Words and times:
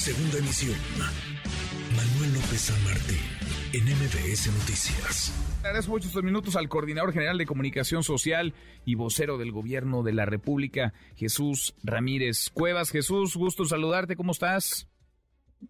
Segunda 0.00 0.38
emisión. 0.38 0.78
Manuel 1.94 2.32
López 2.32 2.58
San 2.58 2.84
Martín, 2.84 3.20
en 3.74 3.84
MBS 3.84 4.46
Noticias. 4.46 5.58
Agradezco 5.62 5.92
mucho 5.92 6.08
estos 6.08 6.22
minutos 6.24 6.56
al 6.56 6.70
coordinador 6.70 7.12
general 7.12 7.36
de 7.36 7.44
comunicación 7.44 8.02
social 8.02 8.54
y 8.86 8.94
vocero 8.94 9.36
del 9.36 9.52
gobierno 9.52 10.02
de 10.02 10.14
la 10.14 10.24
República, 10.24 10.94
Jesús 11.16 11.74
Ramírez 11.84 12.48
Cuevas. 12.48 12.88
Jesús, 12.88 13.36
gusto 13.36 13.66
saludarte, 13.66 14.16
¿cómo 14.16 14.32
estás? 14.32 14.88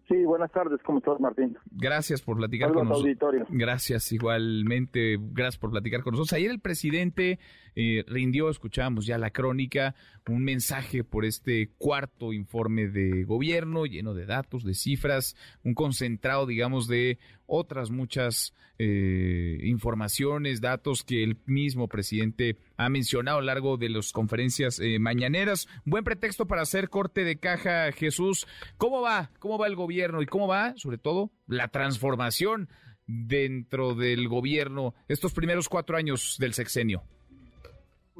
Sí, 0.07 0.23
buenas 0.23 0.49
tardes, 0.53 0.79
¿cómo 0.85 0.99
estás, 0.99 1.19
Martín? 1.19 1.57
Gracias 1.69 2.21
por 2.21 2.37
platicar 2.37 2.71
con 2.71 2.87
nosotros. 2.87 3.17
Gracias, 3.49 4.13
igualmente, 4.13 5.17
gracias 5.19 5.57
por 5.57 5.71
platicar 5.71 6.03
con 6.03 6.13
nosotros. 6.13 6.31
Ayer 6.31 6.51
el 6.51 6.61
presidente 6.61 7.37
eh, 7.75 8.03
rindió, 8.07 8.49
escuchábamos 8.49 9.05
ya 9.05 9.17
la 9.17 9.31
crónica, 9.31 9.95
un 10.27 10.43
mensaje 10.43 11.03
por 11.03 11.25
este 11.25 11.71
cuarto 11.77 12.33
informe 12.33 12.87
de 12.87 13.23
gobierno 13.23 13.85
lleno 13.85 14.13
de 14.13 14.25
datos, 14.25 14.63
de 14.63 14.73
cifras, 14.73 15.35
un 15.63 15.73
concentrado, 15.73 16.45
digamos, 16.45 16.87
de 16.87 17.19
otras 17.45 17.89
muchas 17.89 18.53
eh, 18.77 19.59
informaciones, 19.63 20.61
datos 20.61 21.03
que 21.03 21.23
el 21.23 21.37
mismo 21.45 21.87
presidente 21.87 22.57
ha 22.77 22.89
mencionado 22.89 23.37
a 23.37 23.41
lo 23.41 23.47
largo 23.47 23.77
de 23.77 23.89
las 23.89 24.11
conferencias 24.11 24.79
eh, 24.79 24.99
mañaneras. 24.99 25.67
Buen 25.85 26.03
pretexto 26.03 26.47
para 26.47 26.61
hacer 26.61 26.89
corte 26.89 27.23
de 27.23 27.39
caja, 27.39 27.91
Jesús. 27.91 28.47
¿Cómo 28.77 29.01
va? 29.01 29.31
¿Cómo 29.39 29.57
va 29.57 29.67
el 29.67 29.75
gobierno 29.75 30.21
y 30.21 30.25
cómo 30.25 30.47
va, 30.47 30.73
sobre 30.77 30.97
todo, 30.97 31.31
la 31.47 31.67
transformación 31.67 32.69
dentro 33.05 33.95
del 33.95 34.27
gobierno 34.27 34.95
estos 35.07 35.33
primeros 35.33 35.67
cuatro 35.67 35.97
años 35.97 36.37
del 36.39 36.53
sexenio? 36.53 37.03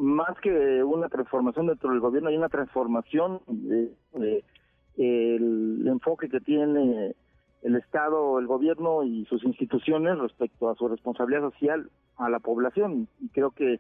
Más 0.02 0.36
que 0.40 0.84
una 0.84 1.10
transformación 1.10 1.68
dentro 1.68 1.92
del 1.92 2.00
gobierno, 2.00 2.30
hay 2.30 2.36
una 2.36 2.50
transformación 2.50 3.40
de, 3.46 4.44
el 4.98 5.88
enfoque 5.88 6.28
que 6.28 6.40
tiene 6.40 7.14
el 7.62 7.76
Estado, 7.76 8.40
el 8.40 8.48
gobierno 8.48 9.04
y 9.04 9.26
sus 9.26 9.44
instituciones 9.44 10.18
respecto 10.18 10.72
a 10.72 10.76
su 10.76 10.88
responsabilidad 10.88 11.42
social 11.52 11.92
a 12.18 12.32
la 12.32 12.40
población. 12.40 13.10
Y 13.20 13.30
creo 13.30 13.52
que 13.52 13.80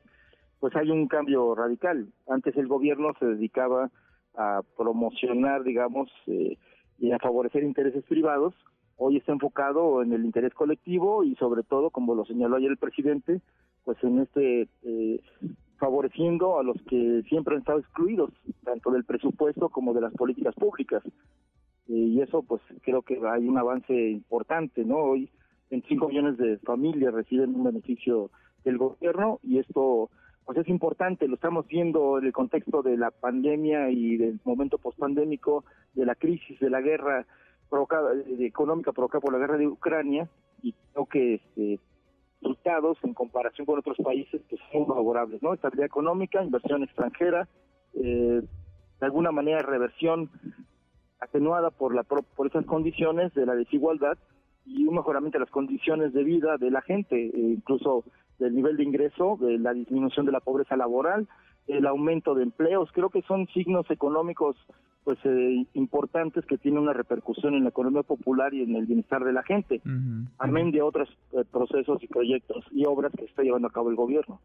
pues 0.59 0.75
hay 0.75 0.91
un 0.91 1.07
cambio 1.07 1.55
radical. 1.55 2.05
Antes 2.29 2.55
el 2.55 2.67
gobierno 2.67 3.13
se 3.17 3.25
dedicaba 3.25 3.89
a 4.35 4.61
promocionar, 4.77 5.63
digamos, 5.63 6.11
eh, 6.27 6.55
y 6.99 7.13
a 7.13 7.17
favorecer 7.17 7.63
intereses 7.63 8.03
privados. 8.03 8.53
Hoy 8.95 9.17
está 9.17 9.31
enfocado 9.31 10.03
en 10.03 10.13
el 10.13 10.23
interés 10.23 10.53
colectivo 10.53 11.23
y 11.23 11.33
sobre 11.37 11.63
todo, 11.63 11.89
como 11.89 12.13
lo 12.13 12.25
señaló 12.25 12.57
ayer 12.57 12.69
el 12.69 12.77
presidente, 12.77 13.41
pues 13.85 13.97
en 14.03 14.19
este 14.19 14.67
eh, 14.83 15.19
favoreciendo 15.81 16.59
a 16.59 16.63
los 16.63 16.79
que 16.83 17.23
siempre 17.27 17.55
han 17.55 17.61
estado 17.61 17.79
excluidos, 17.79 18.29
tanto 18.63 18.91
del 18.91 19.03
presupuesto 19.03 19.69
como 19.69 19.95
de 19.95 20.01
las 20.01 20.13
políticas 20.13 20.53
públicas. 20.53 21.01
Y 21.87 22.21
eso 22.21 22.43
pues 22.43 22.61
creo 22.83 23.01
que 23.01 23.19
hay 23.27 23.47
un 23.47 23.57
avance 23.57 23.91
importante, 23.91 24.85
¿no? 24.85 24.97
Hoy 24.97 25.27
25 25.71 26.09
millones 26.09 26.37
de 26.37 26.59
familias 26.59 27.11
reciben 27.15 27.55
un 27.55 27.63
beneficio 27.63 28.29
del 28.63 28.77
gobierno 28.77 29.39
y 29.41 29.57
esto 29.57 30.11
pues 30.45 30.59
es 30.59 30.67
importante, 30.67 31.27
lo 31.27 31.35
estamos 31.35 31.67
viendo 31.67 32.19
en 32.19 32.25
el 32.25 32.33
contexto 32.33 32.83
de 32.83 32.95
la 32.95 33.09
pandemia 33.09 33.89
y 33.89 34.17
del 34.17 34.39
momento 34.43 34.77
pospandémico, 34.77 35.65
de 35.95 36.05
la 36.05 36.13
crisis, 36.13 36.59
de 36.59 36.69
la 36.69 36.81
guerra 36.81 37.25
provocada, 37.69 38.13
económica 38.39 38.91
provocada 38.91 39.21
por 39.21 39.33
la 39.33 39.39
guerra 39.39 39.57
de 39.57 39.67
Ucrania. 39.67 40.29
Y 40.61 40.75
creo 40.93 41.05
que 41.07 41.35
este, 41.35 41.79
resultados 42.41 42.97
en 43.03 43.13
comparación 43.13 43.65
con 43.65 43.79
otros 43.79 43.97
países 44.03 44.41
pues 44.49 44.61
son 44.71 44.87
favorables, 44.87 45.41
¿no? 45.41 45.53
Estabilidad 45.53 45.85
económica, 45.85 46.43
inversión 46.43 46.83
extranjera, 46.83 47.47
eh, 47.93 48.41
de 48.99 49.05
alguna 49.05 49.31
manera 49.31 49.59
reversión 49.59 50.29
atenuada 51.19 51.69
por, 51.69 51.93
la, 51.93 52.03
por 52.03 52.47
esas 52.47 52.65
condiciones 52.65 53.33
de 53.33 53.45
la 53.45 53.55
desigualdad 53.55 54.17
y 54.65 54.85
un 54.85 54.95
mejoramiento 54.95 55.37
de 55.37 55.45
las 55.45 55.51
condiciones 55.51 56.13
de 56.13 56.23
vida 56.23 56.57
de 56.57 56.71
la 56.71 56.81
gente, 56.81 57.15
e 57.15 57.39
incluso 57.39 58.03
del 58.39 58.55
nivel 58.55 58.77
de 58.77 58.83
ingreso, 58.83 59.37
de 59.39 59.57
la 59.57 59.73
disminución 59.73 60.25
de 60.25 60.31
la 60.31 60.39
pobreza 60.39 60.75
laboral, 60.75 61.27
el 61.67 61.85
aumento 61.85 62.33
de 62.33 62.43
empleos. 62.43 62.89
Creo 62.91 63.09
que 63.09 63.21
son 63.23 63.47
signos 63.47 63.89
económicos 63.89 64.55
pues 65.03 65.17
eh, 65.23 65.65
importantes 65.73 66.45
que 66.45 66.57
tienen 66.57 66.81
una 66.81 66.93
repercusión 66.93 67.55
en 67.55 67.63
la 67.63 67.69
economía 67.69 68.03
popular 68.03 68.53
y 68.53 68.61
en 68.61 68.75
el 68.75 68.85
bienestar 68.85 69.23
de 69.23 69.33
la 69.33 69.43
gente, 69.43 69.81
amén 70.37 70.71
de 70.71 70.81
otros 70.81 71.09
eh, 71.33 71.43
procesos 71.51 72.03
y 72.03 72.07
proyectos 72.07 72.65
y 72.71 72.85
obras 72.85 73.11
que 73.17 73.25
está 73.25 73.41
llevando 73.41 73.67
a 73.67 73.71
cabo 73.71 73.89
el 73.89 73.95
gobierno. 73.95 74.39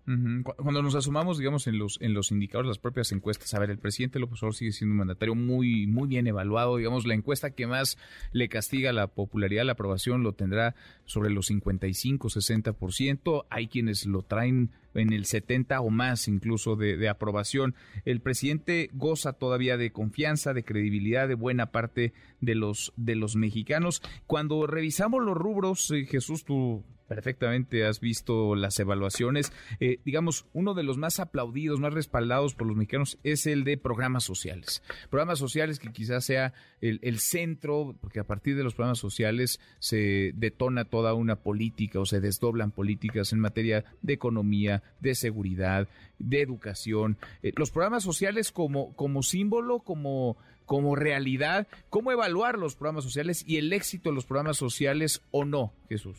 Cuando 0.56 0.82
nos 0.82 0.94
asumamos, 0.94 1.38
digamos, 1.38 1.66
en 1.66 1.78
los 1.78 2.00
en 2.00 2.14
los 2.14 2.32
indicadores, 2.32 2.68
las 2.68 2.78
propias 2.78 3.12
encuestas, 3.12 3.52
a 3.54 3.58
ver, 3.58 3.70
el 3.70 3.78
presidente 3.78 4.18
López 4.18 4.42
Obrador 4.42 4.54
sigue 4.54 4.72
siendo 4.72 4.92
un 4.92 4.98
mandatario 4.98 5.34
muy 5.34 5.86
muy 5.86 6.08
bien 6.08 6.26
evaluado, 6.26 6.76
digamos, 6.76 7.06
la 7.06 7.14
encuesta 7.14 7.50
que 7.50 7.66
más 7.66 7.98
le 8.32 8.48
castiga 8.48 8.92
la 8.92 9.08
popularidad, 9.08 9.64
la 9.64 9.72
aprobación 9.72 10.22
lo 10.22 10.32
tendrá 10.32 10.74
sobre 11.04 11.30
los 11.30 11.46
55, 11.46 12.28
60%, 12.28 13.44
hay 13.50 13.68
quienes 13.68 14.06
lo 14.06 14.22
traen 14.22 14.70
en 14.96 15.12
el 15.12 15.26
70 15.26 15.80
o 15.80 15.90
más 15.90 16.28
incluso 16.28 16.76
de, 16.76 17.08
aprobación. 17.08 17.74
El 18.04 18.20
presidente 18.20 18.90
goza 18.92 19.32
todavía 19.32 19.76
de 19.76 19.92
confianza, 19.92 20.54
de 20.54 20.64
credibilidad 20.64 21.28
de 21.28 21.34
buena 21.34 21.70
parte 21.70 22.12
de 22.40 22.54
los, 22.54 22.92
de 22.96 23.14
los 23.14 23.36
mexicanos. 23.36 24.02
Cuando 24.26 24.66
revisamos 24.66 25.22
los 25.22 25.36
rubros, 25.36 25.90
eh, 25.90 26.06
Jesús, 26.06 26.44
tú 26.44 26.84
perfectamente 27.06 27.86
has 27.86 28.00
visto 28.00 28.54
las 28.54 28.78
evaluaciones. 28.78 29.52
Eh, 29.80 29.98
digamos, 30.04 30.46
uno 30.52 30.74
de 30.74 30.82
los 30.82 30.98
más 30.98 31.20
aplaudidos, 31.20 31.80
más 31.80 31.92
respaldados 31.92 32.54
por 32.54 32.66
los 32.66 32.76
mexicanos 32.76 33.18
es 33.22 33.46
el 33.46 33.64
de 33.64 33.78
programas 33.78 34.24
sociales. 34.24 34.82
Programas 35.10 35.38
sociales 35.38 35.78
que 35.78 35.92
quizás 35.92 36.24
sea 36.24 36.52
el, 36.80 37.18
centro, 37.18 37.96
porque 38.00 38.20
a 38.20 38.24
partir 38.24 38.56
de 38.56 38.64
los 38.64 38.74
programas 38.74 38.98
sociales 38.98 39.60
se 39.78 40.32
detona 40.34 40.84
toda 40.84 41.14
una 41.14 41.36
política 41.36 42.00
o 42.00 42.06
se 42.06 42.20
desdoblan 42.20 42.70
políticas 42.70 43.32
en 43.32 43.40
materia 43.40 43.84
de 44.02 44.12
economía, 44.12 44.82
de 45.00 45.14
seguridad, 45.14 45.88
de 46.18 46.42
educación. 46.42 47.16
Eh, 47.42 47.52
los 47.56 47.70
programas 47.70 48.02
sociales 48.02 48.52
como, 48.52 48.94
como 48.94 49.22
símbolo, 49.22 49.80
como 49.80 50.36
como 50.66 50.96
realidad, 50.96 51.68
cómo 51.90 52.10
evaluar 52.10 52.58
los 52.58 52.74
programas 52.74 53.04
sociales 53.04 53.44
y 53.46 53.58
el 53.58 53.72
éxito 53.72 54.10
de 54.10 54.16
los 54.16 54.26
programas 54.26 54.56
sociales 54.56 55.22
o 55.30 55.44
no, 55.44 55.72
Jesús. 55.88 56.16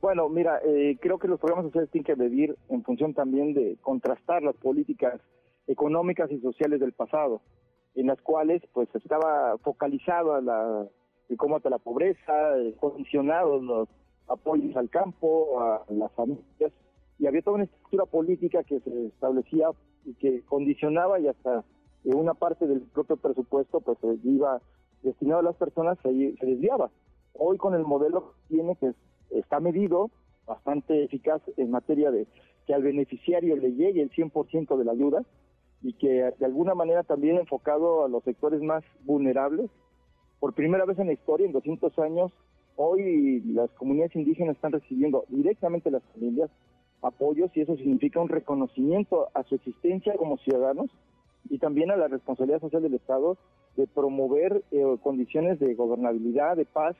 Bueno, 0.00 0.28
mira, 0.28 0.60
eh, 0.64 0.98
creo 1.00 1.18
que 1.18 1.26
los 1.26 1.40
programas 1.40 1.66
sociales 1.66 1.90
tienen 1.90 2.04
que 2.04 2.16
medir 2.16 2.56
en 2.68 2.82
función 2.84 3.14
también 3.14 3.54
de 3.54 3.78
contrastar 3.80 4.42
las 4.42 4.54
políticas 4.56 5.20
económicas 5.66 6.30
y 6.30 6.38
sociales 6.40 6.80
del 6.80 6.92
pasado, 6.92 7.40
en 7.94 8.06
las 8.06 8.20
cuales 8.20 8.62
pues 8.72 8.88
estaba 8.94 9.56
focalizado 9.58 10.40
la, 10.40 10.86
el 11.28 11.36
combate 11.36 11.68
a 11.68 11.70
la 11.70 11.78
pobreza, 11.78 12.58
eh, 12.58 12.74
condicionados 12.78 13.62
los 13.62 13.88
apoyos 14.28 14.76
al 14.76 14.90
campo, 14.90 15.60
a 15.60 15.84
las 15.88 16.12
familias, 16.12 16.72
y 17.18 17.26
había 17.26 17.42
toda 17.42 17.56
una 17.56 17.64
estructura 17.64 18.04
política 18.04 18.62
que 18.64 18.80
se 18.80 19.06
establecía 19.06 19.70
y 20.04 20.14
que 20.14 20.42
condicionaba 20.42 21.18
y 21.18 21.28
hasta 21.28 21.64
una 22.04 22.34
parte 22.34 22.66
del 22.66 22.82
propio 22.82 23.16
presupuesto 23.16 23.80
pues 23.80 23.98
iba 24.22 24.60
destinado 25.02 25.40
a 25.40 25.44
las 25.44 25.56
personas 25.56 25.98
se, 26.02 26.36
se 26.36 26.46
desviaba. 26.46 26.90
Hoy 27.34 27.56
con 27.56 27.74
el 27.74 27.82
modelo 27.82 28.34
que 28.48 28.54
tiene 28.54 28.76
que 28.76 28.92
está 29.30 29.60
medido, 29.60 30.10
bastante 30.46 31.04
eficaz 31.04 31.42
en 31.56 31.70
materia 31.70 32.10
de 32.10 32.26
que 32.66 32.74
al 32.74 32.82
beneficiario 32.82 33.56
le 33.56 33.72
llegue 33.72 34.02
el 34.02 34.10
100% 34.10 34.76
de 34.76 34.84
la 34.84 34.92
ayuda 34.92 35.22
y 35.82 35.92
que 35.94 36.32
de 36.38 36.46
alguna 36.46 36.74
manera 36.74 37.02
también 37.02 37.36
enfocado 37.36 38.04
a 38.04 38.08
los 38.08 38.24
sectores 38.24 38.60
más 38.62 38.84
vulnerables. 39.04 39.70
Por 40.40 40.54
primera 40.54 40.84
vez 40.84 40.98
en 40.98 41.06
la 41.06 41.12
historia, 41.12 41.46
en 41.46 41.52
200 41.52 41.98
años, 41.98 42.32
hoy 42.76 43.40
las 43.46 43.70
comunidades 43.72 44.16
indígenas 44.16 44.56
están 44.56 44.72
recibiendo 44.72 45.24
directamente 45.28 45.90
las 45.90 46.02
familias 46.14 46.50
apoyos 47.02 47.50
y 47.54 47.60
eso 47.60 47.76
significa 47.76 48.20
un 48.20 48.28
reconocimiento 48.28 49.28
a 49.34 49.42
su 49.44 49.54
existencia 49.54 50.14
como 50.16 50.38
ciudadanos 50.38 50.90
y 51.48 51.58
también 51.58 51.90
a 51.90 51.96
la 51.96 52.08
responsabilidad 52.08 52.60
social 52.60 52.82
del 52.82 52.94
Estado 52.94 53.36
de 53.76 53.86
promover 53.86 54.64
eh, 54.72 54.96
condiciones 55.02 55.60
de 55.60 55.74
gobernabilidad, 55.74 56.56
de 56.56 56.64
paz 56.64 56.96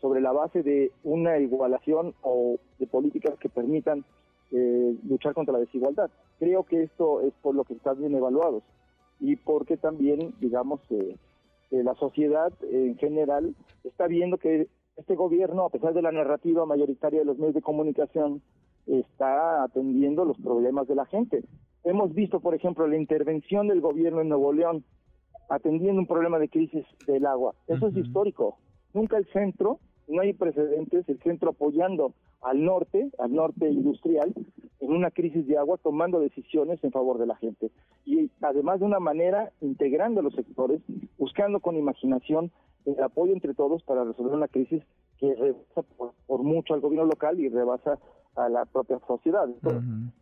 sobre 0.00 0.20
la 0.20 0.32
base 0.32 0.62
de 0.62 0.92
una 1.04 1.38
igualación 1.38 2.14
o 2.22 2.56
de 2.78 2.86
políticas 2.86 3.38
que 3.38 3.48
permitan 3.48 4.04
eh, 4.52 4.96
luchar 5.04 5.34
contra 5.34 5.52
la 5.52 5.60
desigualdad. 5.60 6.10
Creo 6.38 6.64
que 6.64 6.82
esto 6.82 7.20
es 7.20 7.32
por 7.42 7.54
lo 7.54 7.64
que 7.64 7.74
están 7.74 7.98
bien 7.98 8.14
evaluados 8.14 8.62
y 9.20 9.36
porque 9.36 9.76
también, 9.76 10.34
digamos, 10.40 10.80
eh, 10.90 11.16
eh, 11.70 11.84
la 11.84 11.94
sociedad 11.94 12.52
en 12.62 12.96
general 12.96 13.54
está 13.84 14.06
viendo 14.06 14.38
que 14.38 14.68
este 14.96 15.14
gobierno, 15.14 15.64
a 15.64 15.70
pesar 15.70 15.94
de 15.94 16.02
la 16.02 16.12
narrativa 16.12 16.66
mayoritaria 16.66 17.20
de 17.20 17.26
los 17.26 17.38
medios 17.38 17.54
de 17.54 17.62
comunicación, 17.62 18.42
está 18.86 19.62
atendiendo 19.62 20.24
los 20.24 20.38
problemas 20.38 20.88
de 20.88 20.94
la 20.94 21.06
gente. 21.06 21.44
Hemos 21.84 22.12
visto, 22.14 22.40
por 22.40 22.54
ejemplo, 22.54 22.86
la 22.86 22.96
intervención 22.96 23.68
del 23.68 23.80
gobierno 23.80 24.20
en 24.20 24.28
Nuevo 24.28 24.52
León 24.52 24.84
atendiendo 25.48 26.00
un 26.00 26.06
problema 26.06 26.38
de 26.38 26.48
crisis 26.48 26.84
del 27.06 27.26
agua. 27.26 27.54
Eso 27.66 27.88
es 27.88 27.96
histórico. 27.96 28.58
Nunca 28.94 29.16
el 29.16 29.26
centro 29.26 29.78
no 30.10 30.22
hay 30.22 30.32
precedentes, 30.32 31.08
el 31.08 31.18
centro 31.20 31.50
apoyando 31.50 32.12
al 32.42 32.64
norte, 32.64 33.10
al 33.18 33.34
norte 33.34 33.68
industrial, 33.68 34.32
en 34.80 34.92
una 34.92 35.10
crisis 35.10 35.46
de 35.46 35.58
agua, 35.58 35.78
tomando 35.78 36.20
decisiones 36.20 36.82
en 36.82 36.90
favor 36.90 37.18
de 37.18 37.26
la 37.26 37.36
gente. 37.36 37.70
Y 38.04 38.30
además 38.40 38.80
de 38.80 38.86
una 38.86 39.00
manera 39.00 39.52
integrando 39.60 40.20
a 40.20 40.22
los 40.22 40.34
sectores, 40.34 40.80
buscando 41.18 41.60
con 41.60 41.76
imaginación 41.76 42.50
el 42.86 43.02
apoyo 43.02 43.32
entre 43.32 43.54
todos 43.54 43.82
para 43.82 44.04
resolver 44.04 44.34
una 44.34 44.48
crisis 44.48 44.82
que 45.18 45.34
rebasa 45.34 45.82
por, 46.26 46.42
mucho 46.42 46.74
al 46.74 46.80
gobierno 46.80 47.06
local 47.06 47.38
y 47.38 47.48
rebasa 47.48 47.98
a 48.36 48.48
la 48.48 48.64
propia 48.64 48.98
sociedad. 49.06 49.48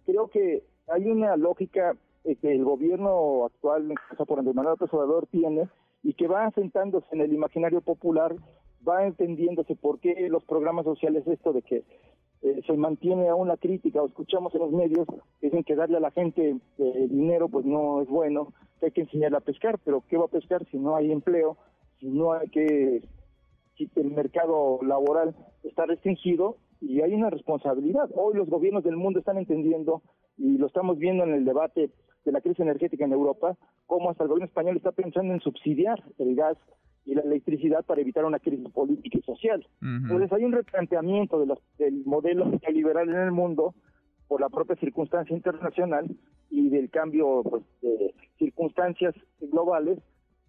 Creo 0.05 0.29
que 0.29 0.64
hay 0.88 1.06
una 1.06 1.37
lógica 1.37 1.96
eh, 2.25 2.37
que 2.37 2.52
el 2.52 2.64
gobierno 2.64 3.46
actual, 3.46 3.94
por 4.26 4.38
Andrés 4.38 4.56
Manuel 4.56 4.76
López 4.79 4.93
Obrador, 4.93 5.26
tiene 5.26 5.69
y 6.02 6.14
que 6.14 6.26
va 6.26 6.46
asentándose 6.46 7.06
en 7.12 7.20
el 7.20 7.32
imaginario 7.32 7.81
popular, 7.81 8.34
va 8.87 9.07
entendiéndose 9.07 9.75
por 9.77 9.99
qué 10.01 10.29
los 10.29 10.45
programas 10.45 10.85
sociales, 10.85 11.27
esto 11.27 11.53
de 11.53 11.63
que 11.63 11.85
eh, 12.43 12.63
se 12.67 12.73
mantiene 12.75 13.29
aún 13.29 13.49
la 13.49 13.57
crítica 13.57 14.01
o 14.01 14.07
escuchamos 14.07 14.55
en 14.55 14.61
los 14.61 14.71
medios 14.71 15.09
dicen 15.43 15.65
que 15.65 15.75
darle 15.75 15.97
a 15.97 16.01
la 16.01 16.13
gente 16.13 16.57
eh, 16.79 17.07
dinero 17.11 17.49
pues 17.49 17.65
no 17.65 18.01
es 18.01 18.09
bueno, 18.09 18.53
que 18.79 18.87
hay 18.87 18.93
que 18.93 19.01
enseñarle 19.03 19.39
a 19.39 19.41
pescar, 19.41 19.79
pero 19.85 20.05
¿qué 20.09 20.17
va 20.17 20.27
a 20.27 20.29
pescar 20.29 20.65
si 20.71 20.79
no 20.79 20.95
hay 20.95 21.11
empleo, 21.11 21.57
si 21.99 22.07
no 22.07 22.33
hay 22.33 22.49
que, 22.49 23.03
si 23.77 23.91
el 23.97 24.13
mercado 24.13 24.79
laboral 24.83 25.35
está 25.65 25.87
restringido 25.87 26.57
y 26.81 27.01
hay 27.01 27.13
una 27.13 27.31
responsabilidad. 27.31 28.09
Hoy 28.15 28.35
los 28.37 28.49
gobiernos 28.49 28.85
del 28.85 28.97
mundo 28.97 29.19
están 29.19 29.39
entendiendo 29.39 30.03
y 30.37 30.59
lo 30.59 30.69
estamos 30.69 30.99
viendo 30.99 31.25
en 31.25 31.35
el 31.35 31.45
debate 31.45 31.91
de 32.25 32.33
la 32.33 32.41
crisis 32.41 32.61
energética 32.61 33.05
en 33.05 33.13
Europa, 33.13 33.57
cómo 33.87 34.11
hasta 34.11 34.23
el 34.23 34.29
gobierno 34.29 34.47
español 34.47 34.77
está 34.77 34.93
pensando 34.93 35.33
en 35.35 35.41
subsidiar 35.41 36.03
el 36.19 36.37
gas 36.37 36.57
y 37.08 37.14
la 37.14 37.22
electricidad 37.22 37.87
para 37.87 38.02
evitar 38.02 38.26
una 38.26 38.38
crisis 38.38 38.69
política 38.69 39.19
y 39.19 39.22
social. 39.22 39.66
Entonces 39.81 40.31
hay 40.31 40.44
un 40.44 40.52
replanteamiento 40.52 41.40
de 41.40 41.55
del 41.78 42.05
modelo 42.05 42.44
liberal 42.72 43.08
en 43.08 43.16
el 43.16 43.32
mundo 43.32 43.75
por 44.28 44.43
la 44.43 44.50
propia 44.50 44.76
circunstancia 44.76 45.34
internacional 45.34 46.06
y 46.50 46.69
del 46.69 46.90
cambio 46.90 47.43
pues, 47.49 47.62
de 47.81 48.14
circunstancias 48.38 49.14
globales 49.40 49.99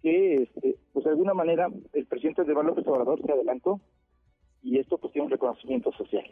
que, 0.02 0.42
este, 0.42 0.76
pues 0.92 1.04
de 1.06 1.12
alguna 1.12 1.32
manera, 1.32 1.68
el 1.94 2.04
presidente 2.04 2.44
de 2.44 2.52
López 2.52 2.86
Obrador 2.86 3.22
se 3.24 3.32
adelantó 3.32 3.80
y 4.62 4.78
esto 4.78 4.98
pues 4.98 5.14
tiene 5.14 5.26
un 5.26 5.32
reconocimiento 5.32 5.90
social. 5.92 6.26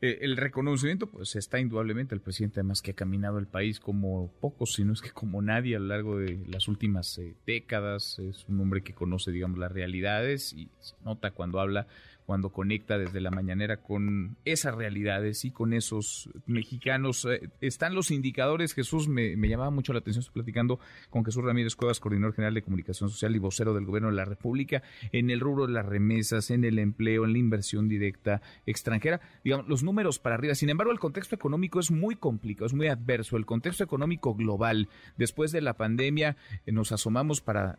Eh, 0.00 0.18
el 0.22 0.36
reconocimiento, 0.36 1.08
pues 1.08 1.34
está 1.34 1.58
indudablemente 1.58 2.14
el 2.14 2.20
presidente, 2.20 2.60
además 2.60 2.82
que 2.82 2.92
ha 2.92 2.94
caminado 2.94 3.38
el 3.38 3.48
país 3.48 3.80
como 3.80 4.30
pocos, 4.40 4.74
si 4.74 4.84
no 4.84 4.92
es 4.92 5.02
que 5.02 5.10
como 5.10 5.42
nadie 5.42 5.74
a 5.74 5.80
lo 5.80 5.86
largo 5.86 6.18
de 6.18 6.44
las 6.46 6.68
últimas 6.68 7.18
eh, 7.18 7.34
décadas. 7.46 8.18
Es 8.20 8.44
un 8.48 8.60
hombre 8.60 8.82
que 8.82 8.94
conoce, 8.94 9.32
digamos, 9.32 9.58
las 9.58 9.72
realidades 9.72 10.52
y 10.52 10.68
se 10.78 10.94
nota 11.04 11.32
cuando 11.32 11.58
habla 11.58 11.88
cuando 12.28 12.50
conecta 12.50 12.98
desde 12.98 13.22
la 13.22 13.30
mañanera 13.30 13.78
con 13.78 14.36
esas 14.44 14.74
realidades 14.74 15.46
y 15.46 15.50
con 15.50 15.72
esos 15.72 16.28
mexicanos. 16.44 17.24
Eh, 17.24 17.48
están 17.62 17.94
los 17.94 18.10
indicadores, 18.10 18.74
Jesús, 18.74 19.08
me, 19.08 19.34
llamaba 19.48 19.70
mucho 19.70 19.94
la 19.94 20.00
atención, 20.00 20.20
estoy 20.20 20.34
platicando 20.34 20.78
con 21.08 21.24
Jesús 21.24 21.42
Ramírez 21.42 21.74
Cuevas, 21.74 22.00
coordinador 22.00 22.34
general 22.34 22.52
de 22.52 22.60
comunicación 22.60 23.08
social 23.08 23.34
y 23.34 23.38
vocero 23.38 23.72
del 23.72 23.86
gobierno 23.86 24.10
de 24.10 24.16
la 24.16 24.26
República, 24.26 24.82
en 25.10 25.30
el 25.30 25.40
rubro 25.40 25.66
de 25.66 25.72
las 25.72 25.86
remesas, 25.86 26.50
en 26.50 26.64
el 26.64 26.78
empleo, 26.78 27.24
en 27.24 27.32
la 27.32 27.38
inversión 27.38 27.88
directa 27.88 28.42
extranjera. 28.66 29.22
Digamos, 29.42 29.66
los 29.66 29.82
números 29.82 30.18
para 30.18 30.34
arriba. 30.34 30.54
Sin 30.54 30.68
embargo, 30.68 30.92
el 30.92 30.98
contexto 30.98 31.34
económico 31.34 31.80
es 31.80 31.90
muy 31.90 32.14
complicado, 32.16 32.66
es 32.66 32.74
muy 32.74 32.88
adverso. 32.88 33.38
El 33.38 33.46
contexto 33.46 33.84
económico 33.84 34.34
global, 34.34 34.90
después 35.16 35.50
de 35.50 35.62
la 35.62 35.78
pandemia, 35.78 36.36
eh, 36.66 36.72
nos 36.72 36.92
asomamos 36.92 37.40
para 37.40 37.78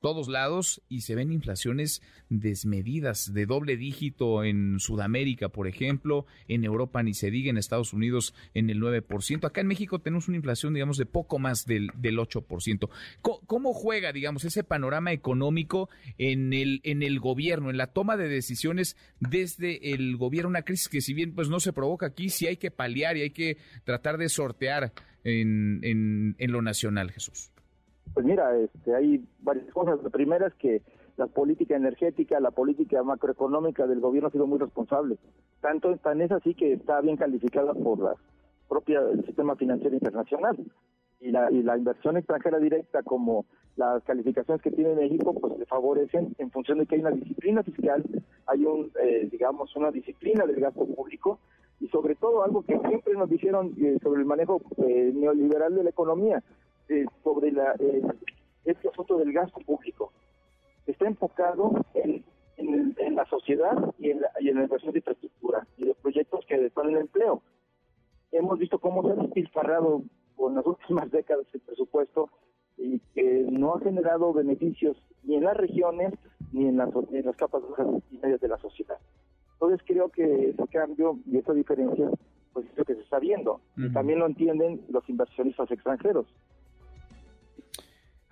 todos 0.00 0.28
lados 0.28 0.82
y 0.88 1.02
se 1.02 1.14
ven 1.14 1.32
inflaciones 1.32 2.02
desmedidas 2.28 3.32
de 3.32 3.46
doble 3.46 3.76
dígito 3.76 4.44
en 4.44 4.80
Sudamérica, 4.80 5.50
por 5.50 5.68
ejemplo, 5.68 6.26
en 6.48 6.64
Europa 6.64 7.02
ni 7.02 7.14
se 7.14 7.30
diga, 7.30 7.50
en 7.50 7.58
Estados 7.58 7.92
Unidos 7.92 8.34
en 8.54 8.70
el 8.70 8.80
9%. 8.80 9.44
Acá 9.44 9.60
en 9.60 9.66
México 9.66 9.98
tenemos 9.98 10.28
una 10.28 10.38
inflación, 10.38 10.74
digamos, 10.74 10.96
de 10.96 11.06
poco 11.06 11.38
más 11.38 11.66
del, 11.66 11.90
del 11.96 12.18
8%. 12.18 12.88
¿Cómo, 13.20 13.74
juega, 13.74 14.12
digamos, 14.12 14.44
ese 14.44 14.64
panorama 14.64 15.12
económico 15.12 15.90
en 16.18 16.52
el, 16.52 16.80
en 16.84 17.02
el 17.02 17.20
gobierno, 17.20 17.70
en 17.70 17.76
la 17.76 17.88
toma 17.88 18.16
de 18.16 18.28
decisiones 18.28 18.96
desde 19.20 19.92
el 19.92 20.16
gobierno? 20.16 20.48
Una 20.48 20.62
crisis 20.62 20.88
que 20.88 21.00
si 21.00 21.14
bien 21.14 21.34
pues 21.34 21.48
no 21.48 21.60
se 21.60 21.72
provoca 21.72 22.06
aquí, 22.06 22.30
sí 22.30 22.46
hay 22.46 22.56
que 22.56 22.70
paliar 22.70 23.16
y 23.16 23.22
hay 23.22 23.30
que 23.30 23.58
tratar 23.84 24.18
de 24.18 24.28
sortear 24.28 24.92
en, 25.24 26.34
en 26.38 26.52
lo 26.52 26.62
nacional, 26.62 27.10
Jesús. 27.10 27.50
Pues 28.14 28.26
mira, 28.26 28.56
este, 28.56 28.94
hay 28.94 29.24
varias 29.40 29.72
cosas. 29.72 30.02
La 30.02 30.10
primera 30.10 30.46
es 30.46 30.54
que 30.54 30.82
la 31.16 31.26
política 31.26 31.76
energética, 31.76 32.40
la 32.40 32.50
política 32.50 33.02
macroeconómica 33.02 33.86
del 33.86 34.00
gobierno 34.00 34.28
ha 34.28 34.32
sido 34.32 34.46
muy 34.46 34.58
responsable. 34.58 35.18
Tanto 35.60 35.96
tan 35.98 36.20
es 36.20 36.32
así 36.32 36.54
que 36.54 36.72
está 36.72 37.00
bien 37.00 37.16
calificada 37.16 37.74
por 37.74 37.98
la 37.98 38.14
propia 38.68 39.00
el 39.00 39.24
sistema 39.26 39.56
financiero 39.56 39.94
internacional. 39.94 40.56
Y 41.20 41.30
la, 41.30 41.50
y 41.50 41.62
la 41.62 41.76
inversión 41.76 42.16
extranjera 42.16 42.58
directa 42.58 43.02
como 43.02 43.44
las 43.76 44.02
calificaciones 44.04 44.62
que 44.62 44.70
tiene 44.70 44.94
México 44.94 45.34
pues 45.34 45.58
le 45.58 45.66
favorecen 45.66 46.34
en 46.38 46.50
función 46.50 46.78
de 46.78 46.86
que 46.86 46.94
hay 46.94 47.02
una 47.02 47.10
disciplina 47.10 47.62
fiscal, 47.62 48.02
hay 48.46 48.64
un 48.64 48.90
eh, 49.02 49.28
digamos 49.30 49.74
una 49.76 49.90
disciplina 49.90 50.46
del 50.46 50.60
gasto 50.60 50.86
público 50.86 51.38
y 51.78 51.88
sobre 51.88 52.14
todo 52.14 52.42
algo 52.42 52.62
que 52.62 52.78
siempre 52.78 53.14
nos 53.14 53.28
dijeron 53.28 53.74
eh, 53.78 53.98
sobre 54.02 54.20
el 54.20 54.26
manejo 54.26 54.60
eh, 54.78 55.12
neoliberal 55.14 55.74
de 55.74 55.84
la 55.84 55.90
economía, 55.90 56.42
eh, 56.90 57.06
sobre 57.22 57.52
la, 57.52 57.74
eh, 57.78 58.02
este 58.64 58.88
asunto 58.88 59.16
del 59.18 59.32
gasto 59.32 59.60
público. 59.60 60.12
Está 60.86 61.06
enfocado 61.06 61.84
en, 61.94 62.24
en, 62.56 63.14
la 63.14 63.24
sociedad 63.26 63.76
y 63.98 64.10
en 64.10 64.20
la, 64.20 64.30
y 64.40 64.48
en 64.48 64.56
la 64.56 64.62
inversión 64.64 64.92
de 64.92 64.98
infraestructura 64.98 65.66
y 65.76 65.84
de 65.84 65.94
proyectos 65.94 66.44
que 66.46 66.58
detonen 66.58 66.96
el 66.96 67.02
empleo. 67.02 67.42
Hemos 68.32 68.58
visto 68.58 68.80
cómo 68.80 69.02
se 69.02 69.12
ha 69.12 69.22
despilfarrado 69.22 70.02
con 70.34 70.56
las 70.56 70.66
últimas 70.66 71.10
décadas 71.12 71.46
el 71.52 71.60
presupuesto 71.60 72.28
y 72.76 72.98
que 73.14 73.46
no 73.48 73.74
ha 73.74 73.80
generado 73.80 74.32
beneficios 74.32 74.96
ni 75.22 75.36
en 75.36 75.44
las 75.44 75.56
regiones 75.56 76.14
ni 76.52 76.66
en 76.66 76.76
las, 76.76 76.90
en 77.12 77.24
las 77.24 77.36
capas 77.36 77.62
y 78.10 78.16
medias 78.18 78.40
de 78.40 78.48
la 78.48 78.58
sociedad. 78.58 78.98
Entonces 79.52 79.80
creo 79.86 80.08
que 80.08 80.50
ese 80.50 80.68
cambio 80.68 81.18
y 81.26 81.38
esa 81.38 81.52
diferencia 81.52 82.10
pues 82.52 82.66
es 82.66 82.76
lo 82.76 82.84
que 82.84 82.94
se 82.94 83.02
está 83.02 83.20
viendo. 83.20 83.60
También 83.92 84.18
lo 84.18 84.26
entienden 84.26 84.80
los 84.88 85.08
inversionistas 85.08 85.70
extranjeros. 85.70 86.26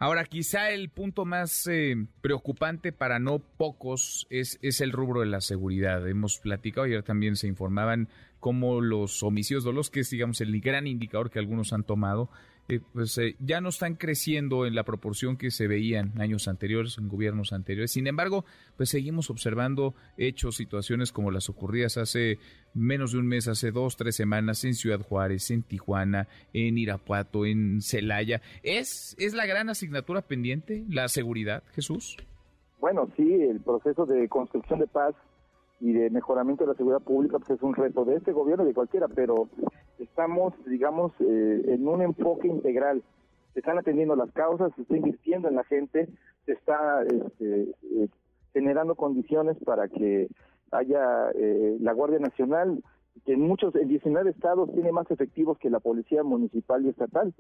Ahora, 0.00 0.24
quizá 0.24 0.70
el 0.70 0.90
punto 0.90 1.24
más 1.24 1.66
eh, 1.66 1.96
preocupante 2.20 2.92
para 2.92 3.18
no 3.18 3.40
pocos 3.40 4.28
es, 4.30 4.58
es 4.62 4.80
el 4.80 4.92
rubro 4.92 5.20
de 5.20 5.26
la 5.26 5.40
seguridad. 5.40 6.06
Hemos 6.08 6.38
platicado, 6.38 6.86
ayer 6.86 7.02
también 7.02 7.34
se 7.34 7.48
informaban 7.48 8.08
cómo 8.38 8.80
los 8.80 9.24
homicidios 9.24 9.64
dolosos, 9.64 9.90
que 9.90 10.00
es, 10.00 10.10
digamos, 10.10 10.40
el 10.40 10.60
gran 10.60 10.86
indicador 10.86 11.30
que 11.30 11.40
algunos 11.40 11.72
han 11.72 11.82
tomado, 11.82 12.30
eh, 12.68 12.80
pues 12.92 13.16
eh, 13.18 13.34
ya 13.38 13.60
no 13.60 13.70
están 13.70 13.94
creciendo 13.94 14.66
en 14.66 14.74
la 14.74 14.84
proporción 14.84 15.36
que 15.36 15.50
se 15.50 15.66
veían 15.66 16.12
años 16.20 16.48
anteriores, 16.48 16.98
en 16.98 17.08
gobiernos 17.08 17.52
anteriores. 17.52 17.92
Sin 17.92 18.06
embargo, 18.06 18.44
pues 18.76 18.90
seguimos 18.90 19.30
observando 19.30 19.94
hechos, 20.16 20.56
situaciones 20.56 21.10
como 21.10 21.30
las 21.30 21.48
ocurridas 21.48 21.96
hace 21.96 22.38
menos 22.74 23.12
de 23.12 23.18
un 23.18 23.26
mes, 23.26 23.48
hace 23.48 23.70
dos, 23.70 23.96
tres 23.96 24.16
semanas 24.16 24.64
en 24.64 24.74
Ciudad 24.74 25.00
Juárez, 25.00 25.50
en 25.50 25.62
Tijuana, 25.62 26.28
en 26.52 26.76
Irapuato, 26.76 27.46
en 27.46 27.80
Celaya. 27.80 28.42
¿Es, 28.62 29.16
es 29.18 29.32
la 29.32 29.46
gran 29.46 29.70
asignatura 29.70 30.22
pendiente 30.22 30.84
la 30.88 31.08
seguridad, 31.08 31.62
Jesús? 31.72 32.16
Bueno, 32.80 33.10
sí, 33.16 33.22
el 33.22 33.60
proceso 33.60 34.06
de 34.06 34.28
construcción 34.28 34.78
de 34.78 34.86
paz 34.86 35.14
y 35.80 35.92
de 35.92 36.10
mejoramiento 36.10 36.64
de 36.64 36.72
la 36.72 36.76
seguridad 36.76 37.02
pública 37.02 37.38
pues 37.38 37.50
es 37.50 37.62
un 37.62 37.74
reto 37.74 38.04
de 38.04 38.16
este 38.16 38.32
gobierno 38.32 38.64
y 38.64 38.68
de 38.68 38.74
cualquiera, 38.74 39.08
pero 39.08 39.48
estamos, 39.98 40.52
digamos, 40.66 41.12
eh, 41.20 41.62
en 41.66 41.86
un 41.86 42.02
enfoque 42.02 42.48
integral. 42.48 43.02
Se 43.54 43.60
están 43.60 43.78
atendiendo 43.78 44.16
las 44.16 44.30
causas, 44.32 44.72
se 44.74 44.82
está 44.82 44.96
invirtiendo 44.96 45.48
en 45.48 45.54
la 45.54 45.64
gente, 45.64 46.08
se 46.46 46.52
está 46.52 47.02
este, 47.02 47.74
eh, 47.92 48.08
generando 48.52 48.94
condiciones 48.94 49.56
para 49.64 49.88
que 49.88 50.28
haya 50.70 51.30
eh, 51.34 51.76
la 51.80 51.92
Guardia 51.92 52.18
Nacional, 52.18 52.82
que 53.24 53.32
en 53.34 53.40
muchos, 53.40 53.74
en 53.74 53.88
19 53.88 54.30
estados 54.30 54.72
tiene 54.72 54.92
más 54.92 55.10
efectivos 55.10 55.58
que 55.58 55.70
la 55.70 55.80
Policía 55.80 56.22
Municipal 56.22 56.84
y 56.84 56.90
Estatal. 56.90 57.34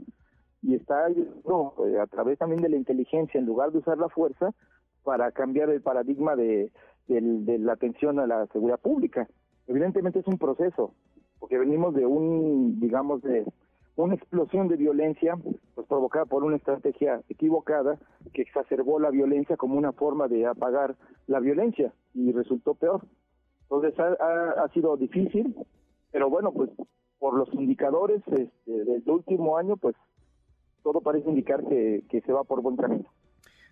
Y 0.62 0.74
está 0.74 1.06
no, 1.46 1.74
a 2.00 2.06
través 2.08 2.38
también 2.38 2.62
de 2.62 2.68
la 2.68 2.76
inteligencia, 2.76 3.38
en 3.38 3.46
lugar 3.46 3.70
de 3.70 3.78
usar 3.78 3.96
la 3.98 4.08
fuerza, 4.08 4.50
para 5.04 5.30
cambiar 5.30 5.70
el 5.70 5.80
paradigma 5.80 6.34
de, 6.34 6.72
de 7.08 7.58
la 7.58 7.72
atención 7.72 8.20
a 8.20 8.26
la 8.26 8.46
seguridad 8.48 8.78
pública. 8.78 9.28
Evidentemente 9.66 10.20
es 10.20 10.26
un 10.26 10.38
proceso, 10.38 10.92
porque 11.38 11.58
venimos 11.58 11.94
de 11.94 12.06
un, 12.06 12.78
digamos, 12.80 13.22
de 13.22 13.44
una 13.96 14.14
explosión 14.14 14.68
de 14.68 14.76
violencia 14.76 15.36
pues 15.74 15.86
provocada 15.86 16.24
por 16.24 16.44
una 16.44 16.56
estrategia 16.56 17.20
equivocada 17.28 17.98
que 18.32 18.42
exacerbó 18.42 19.00
la 19.00 19.10
violencia 19.10 19.56
como 19.56 19.76
una 19.76 19.92
forma 19.92 20.28
de 20.28 20.46
apagar 20.46 20.96
la 21.26 21.40
violencia 21.40 21.92
y 22.14 22.30
resultó 22.32 22.74
peor. 22.74 23.02
Entonces 23.62 23.98
ha, 23.98 24.62
ha, 24.62 24.68
sido 24.68 24.96
difícil, 24.96 25.54
pero 26.12 26.30
bueno, 26.30 26.52
pues 26.52 26.70
por 27.18 27.34
los 27.34 27.52
indicadores 27.52 28.22
este, 28.28 28.84
del 28.84 29.02
último 29.06 29.56
año, 29.56 29.76
pues 29.76 29.96
todo 30.82 31.00
parece 31.00 31.28
indicar 31.28 31.64
que, 31.64 32.04
que 32.08 32.20
se 32.20 32.32
va 32.32 32.44
por 32.44 32.62
buen 32.62 32.76
camino 32.76 33.10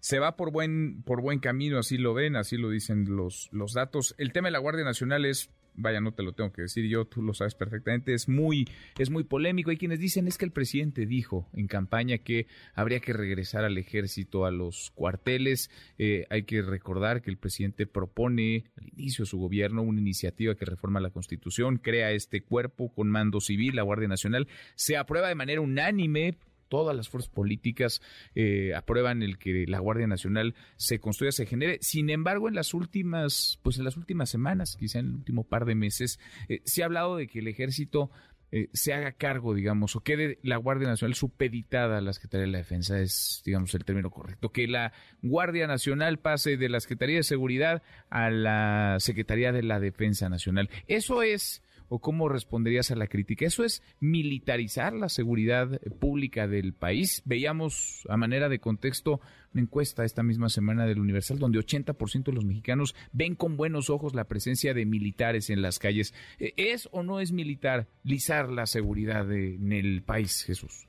se 0.06 0.20
va 0.20 0.36
por 0.36 0.52
buen, 0.52 1.02
por 1.02 1.20
buen 1.20 1.40
camino, 1.40 1.80
así 1.80 1.98
lo 1.98 2.14
ven, 2.14 2.36
así 2.36 2.56
lo 2.56 2.70
dicen 2.70 3.16
los, 3.16 3.48
los 3.50 3.72
datos. 3.72 4.14
El 4.18 4.32
tema 4.32 4.46
de 4.46 4.52
la 4.52 4.60
Guardia 4.60 4.84
Nacional 4.84 5.24
es 5.24 5.50
vaya, 5.74 6.00
no 6.00 6.14
te 6.14 6.22
lo 6.22 6.32
tengo 6.32 6.52
que 6.52 6.62
decir 6.62 6.88
yo, 6.88 7.06
tú 7.06 7.22
lo 7.22 7.34
sabes 7.34 7.56
perfectamente, 7.56 8.14
es 8.14 8.28
muy, 8.28 8.68
es 9.00 9.10
muy 9.10 9.24
polémico. 9.24 9.70
Hay 9.70 9.78
quienes 9.78 9.98
dicen 9.98 10.28
es 10.28 10.38
que 10.38 10.44
el 10.44 10.52
presidente 10.52 11.06
dijo 11.06 11.50
en 11.54 11.66
campaña 11.66 12.18
que 12.18 12.46
habría 12.72 13.00
que 13.00 13.14
regresar 13.14 13.64
al 13.64 13.78
ejército 13.78 14.46
a 14.46 14.52
los 14.52 14.92
cuarteles. 14.94 15.72
Eh, 15.98 16.24
hay 16.30 16.44
que 16.44 16.62
recordar 16.62 17.20
que 17.20 17.30
el 17.30 17.36
presidente 17.36 17.88
propone 17.88 18.66
al 18.76 18.88
inicio 18.96 19.24
de 19.24 19.30
su 19.30 19.38
gobierno 19.38 19.82
una 19.82 20.00
iniciativa 20.00 20.54
que 20.54 20.66
reforma 20.66 21.00
la 21.00 21.10
Constitución, 21.10 21.78
crea 21.78 22.12
este 22.12 22.42
cuerpo 22.42 22.92
con 22.94 23.10
mando 23.10 23.40
civil, 23.40 23.74
la 23.74 23.82
Guardia 23.82 24.06
Nacional. 24.06 24.46
Se 24.76 24.96
aprueba 24.96 25.26
de 25.26 25.34
manera 25.34 25.60
unánime 25.60 26.38
todas 26.68 26.96
las 26.96 27.08
fuerzas 27.08 27.30
políticas 27.30 28.00
eh, 28.34 28.74
aprueban 28.74 29.22
el 29.22 29.38
que 29.38 29.64
la 29.66 29.78
Guardia 29.78 30.06
Nacional 30.06 30.54
se 30.76 30.98
construya, 30.98 31.32
se 31.32 31.46
genere. 31.46 31.78
Sin 31.80 32.10
embargo, 32.10 32.48
en 32.48 32.54
las 32.54 32.74
últimas, 32.74 33.58
pues 33.62 33.78
en 33.78 33.84
las 33.84 33.96
últimas 33.96 34.30
semanas, 34.30 34.76
quizá 34.78 34.98
en 34.98 35.06
el 35.06 35.14
último 35.14 35.44
par 35.44 35.64
de 35.64 35.74
meses, 35.74 36.18
eh, 36.48 36.60
se 36.64 36.82
ha 36.82 36.86
hablado 36.86 37.16
de 37.16 37.26
que 37.26 37.40
el 37.40 37.48
ejército 37.48 38.10
eh, 38.52 38.68
se 38.72 38.92
haga 38.92 39.12
cargo, 39.12 39.54
digamos, 39.54 39.96
o 39.96 40.00
quede 40.00 40.38
la 40.42 40.56
Guardia 40.56 40.86
Nacional 40.86 41.14
supeditada 41.14 41.98
a 41.98 42.00
la 42.00 42.12
Secretaría 42.12 42.46
de 42.46 42.52
la 42.52 42.58
Defensa, 42.58 43.00
es, 43.00 43.42
digamos, 43.44 43.74
el 43.74 43.84
término 43.84 44.10
correcto. 44.10 44.50
Que 44.50 44.68
la 44.68 44.92
Guardia 45.22 45.66
Nacional 45.66 46.18
pase 46.20 46.56
de 46.56 46.68
la 46.68 46.78
Secretaría 46.78 47.16
de 47.16 47.22
Seguridad 47.24 47.82
a 48.08 48.30
la 48.30 48.98
Secretaría 49.00 49.50
de 49.50 49.62
la 49.62 49.80
Defensa 49.80 50.28
Nacional. 50.28 50.70
Eso 50.86 51.22
es 51.22 51.62
o 51.88 51.98
cómo 51.98 52.28
responderías 52.28 52.90
a 52.90 52.96
la 52.96 53.06
crítica? 53.06 53.46
¿Eso 53.46 53.64
es 53.64 53.82
militarizar 54.00 54.92
la 54.92 55.08
seguridad 55.08 55.80
pública 55.98 56.46
del 56.46 56.72
país? 56.72 57.22
Veíamos 57.24 58.06
a 58.08 58.16
manera 58.16 58.48
de 58.48 58.58
contexto 58.58 59.20
una 59.52 59.62
encuesta 59.62 60.04
esta 60.04 60.22
misma 60.22 60.48
semana 60.48 60.86
del 60.86 61.00
Universal 61.00 61.38
donde 61.38 61.58
80% 61.58 62.24
de 62.24 62.32
los 62.32 62.44
mexicanos 62.44 62.94
ven 63.12 63.34
con 63.34 63.56
buenos 63.56 63.90
ojos 63.90 64.14
la 64.14 64.24
presencia 64.24 64.74
de 64.74 64.84
militares 64.86 65.50
en 65.50 65.62
las 65.62 65.78
calles. 65.78 66.14
¿E-, 66.38 66.52
¿Es 66.56 66.88
o 66.92 67.02
no 67.02 67.20
es 67.20 67.32
militarizar 67.32 68.50
la 68.50 68.66
seguridad 68.66 69.30
en 69.32 69.72
el 69.72 70.02
país, 70.02 70.44
Jesús? 70.44 70.88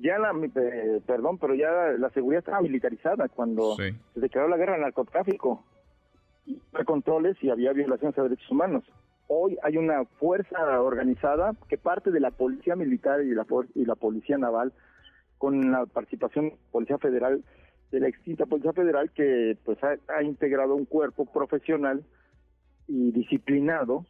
ya 0.00 0.18
la, 0.18 0.32
perdón, 1.06 1.38
pero 1.38 1.54
ya 1.54 1.70
la 1.98 2.08
seguridad 2.10 2.38
estaba 2.38 2.62
militarizada 2.62 3.28
cuando 3.28 3.76
se 3.76 3.94
declaró 4.14 4.48
la 4.48 4.56
guerra 4.56 4.76
al 4.76 4.80
narcotráfico. 4.80 5.64
Había 6.72 6.84
controles 6.84 7.36
y 7.42 7.50
había 7.50 7.72
violaciones 7.72 8.18
a 8.18 8.22
derechos 8.22 8.50
humanos 8.50 8.84
hoy 9.34 9.56
hay 9.62 9.78
una 9.78 10.04
fuerza 10.04 10.80
organizada 10.82 11.54
que 11.68 11.78
parte 11.78 12.10
de 12.10 12.20
la 12.20 12.30
policía 12.30 12.76
militar 12.76 13.22
y 13.22 13.34
la, 13.34 13.46
y 13.74 13.86
la 13.86 13.94
policía 13.94 14.36
naval 14.36 14.72
con 15.38 15.72
la 15.72 15.86
participación 15.86 16.46
de 16.46 16.50
la 16.52 16.70
policía 16.70 16.98
federal 16.98 17.42
de 17.90 18.00
la 18.00 18.08
extinta 18.08 18.46
policía 18.46 18.72
federal 18.72 19.10
que 19.10 19.56
pues 19.64 19.78
ha, 19.82 20.22
integrado 20.22 20.74
un 20.74 20.84
cuerpo 20.84 21.26
profesional 21.26 22.04
y 22.88 23.12
disciplinado 23.12 24.04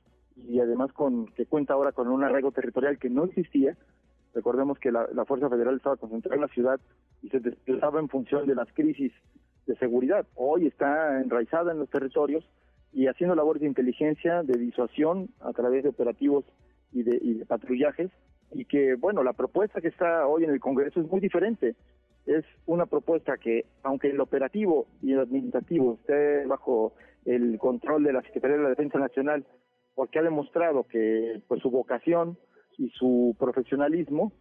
y 0.49 0.61
además 0.61 0.93
con 0.93 1.27
que 1.27 1.47
cuenta 1.47 1.75
ahora 1.75 1.93
con 1.93 2.09
un 2.09 2.25
arraigo 2.25 2.53
territorial 2.53 2.99
que 2.99 3.11
no 3.11 3.25
existía. 3.25 3.77
Recordemos 4.35 4.79
que 4.79 4.91
la, 4.91 5.07
la 5.13 5.25
fuerza 5.25 5.49
federal 5.49 5.77
estaba 5.77 5.97
concentrada 5.97 6.37
en 6.37 6.43
la 6.43 6.49
ciudad 6.49 6.81
y 7.23 7.29
se 7.29 7.41
desplazaba 7.41 8.01
en 8.01 8.09
función 8.09 8.47
de 8.47 8.55
las 8.55 8.73
crisis 8.73 9.13
de 9.67 9.77
seguridad. 9.77 10.27
Hoy 10.35 10.67
está 10.67 11.21
enraizada 11.21 11.73
en 11.73 11.79
los 11.79 11.91
territorios 11.91 12.45
y 12.93 13.07
haciendo 13.07 13.35
labores 13.35 13.63
de 13.63 13.69
inteligencia, 13.69 14.43
de 14.43 14.59
disuasión 14.59 15.29
a 15.41 15.53
través 15.53 15.83
de 15.83 15.89
operativos 15.89 16.45
y 16.93 17.03
de, 17.03 17.45
patrullajes 17.47 18.11
y 18.53 18.67
que, 18.67 18.95
bueno, 18.97 19.23
la 19.23 19.33
propuesta 19.33 19.81
que 19.81 19.89
está 19.89 20.27
hoy 20.27 20.45
en 20.45 20.51
el 20.51 20.61
Congreso 20.61 21.01
es 21.01 21.11
muy 21.11 21.21
diferente. 21.21 21.75
Es 22.27 22.45
una 22.67 22.87
propuesta 22.87 23.39
que, 23.39 23.65
aunque 23.83 24.11
el 24.11 24.21
operativo 24.21 24.87
y 25.01 25.13
el 25.13 25.21
administrativo 25.21 25.95
esté 25.95 26.45
bajo 26.47 26.93
el 27.25 27.59
control 27.59 28.05
de 28.05 28.13
la 28.13 28.23
Secretaría 28.23 28.59
de 28.59 28.63
la 28.63 28.69
Defensa 28.69 28.99
Nacional, 28.99 29.47
porque 29.95 30.19
ha 30.19 30.23
demostrado 30.23 30.85
que 30.85 31.41
pues 31.49 31.63
su 31.63 31.71
vocación 31.71 32.37
y 32.79 32.91
su 32.91 33.35
profesionalismo 33.39 34.33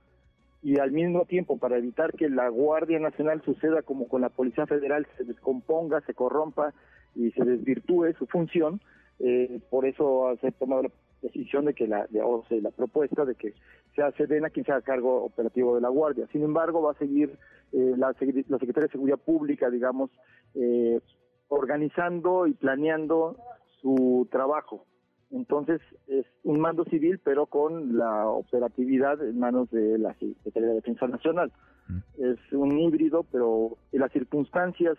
y 0.63 0.79
al 0.79 0.91
mismo 0.91 1.25
tiempo 1.25 1.57
para 1.57 1.77
evitar 1.77 2.13
que 2.13 2.29
la 2.29 2.49
Guardia 2.49 2.99
Nacional 2.99 3.41
suceda 3.43 3.81
como 3.81 4.07
con 4.07 4.21
la 4.21 4.29
Policía 4.29 4.67
Federal 4.67 5.07
se 5.17 5.23
descomponga, 5.23 6.01
se 6.01 6.13
corrompa 6.13 6.73
y 7.15 7.31
se 7.31 7.43
desvirtúe 7.43 8.13
su 8.17 8.27
función, 8.27 8.79
eh, 9.19 9.59
por 9.69 9.85
eso 9.85 10.37
se 10.39 10.47
ha 10.47 10.51
tomado 10.51 10.83
la 10.83 10.91
decisión 11.21 11.65
de 11.65 11.73
que 11.73 11.87
la, 11.87 12.05
de, 12.07 12.21
o 12.21 12.43
sea, 12.47 12.59
la 12.61 12.71
propuesta 12.71 13.25
de 13.25 13.35
que 13.35 13.53
sea 13.95 14.11
Sedena 14.11 14.49
quien 14.49 14.65
sea 14.65 14.81
cargo 14.81 15.23
operativo 15.23 15.75
de 15.75 15.81
la 15.81 15.89
Guardia. 15.89 16.27
Sin 16.31 16.43
embargo, 16.43 16.81
va 16.81 16.91
a 16.91 16.97
seguir 16.97 17.37
eh, 17.73 17.93
la, 17.97 18.07
la 18.07 18.57
Secretaría 18.59 18.87
de 18.87 18.91
Seguridad 18.91 19.19
Pública, 19.19 19.69
digamos, 19.69 20.09
eh, 20.55 20.99
organizando 21.47 22.47
y 22.47 22.53
planeando 22.53 23.37
su 23.81 24.27
trabajo. 24.31 24.85
Entonces, 25.31 25.81
es 26.07 26.25
un 26.43 26.59
mando 26.59 26.83
civil, 26.85 27.19
pero 27.23 27.45
con 27.45 27.97
la 27.97 28.27
operatividad 28.27 29.21
en 29.23 29.39
manos 29.39 29.69
de 29.71 29.97
la 29.97 30.13
Secretaría 30.15 30.69
de 30.69 30.75
Defensa 30.75 31.07
Nacional. 31.07 31.51
Mm. 31.87 31.99
Es 32.17 32.53
un 32.53 32.77
híbrido, 32.77 33.25
pero 33.31 33.77
en 33.91 34.01
las 34.01 34.11
circunstancias 34.11 34.97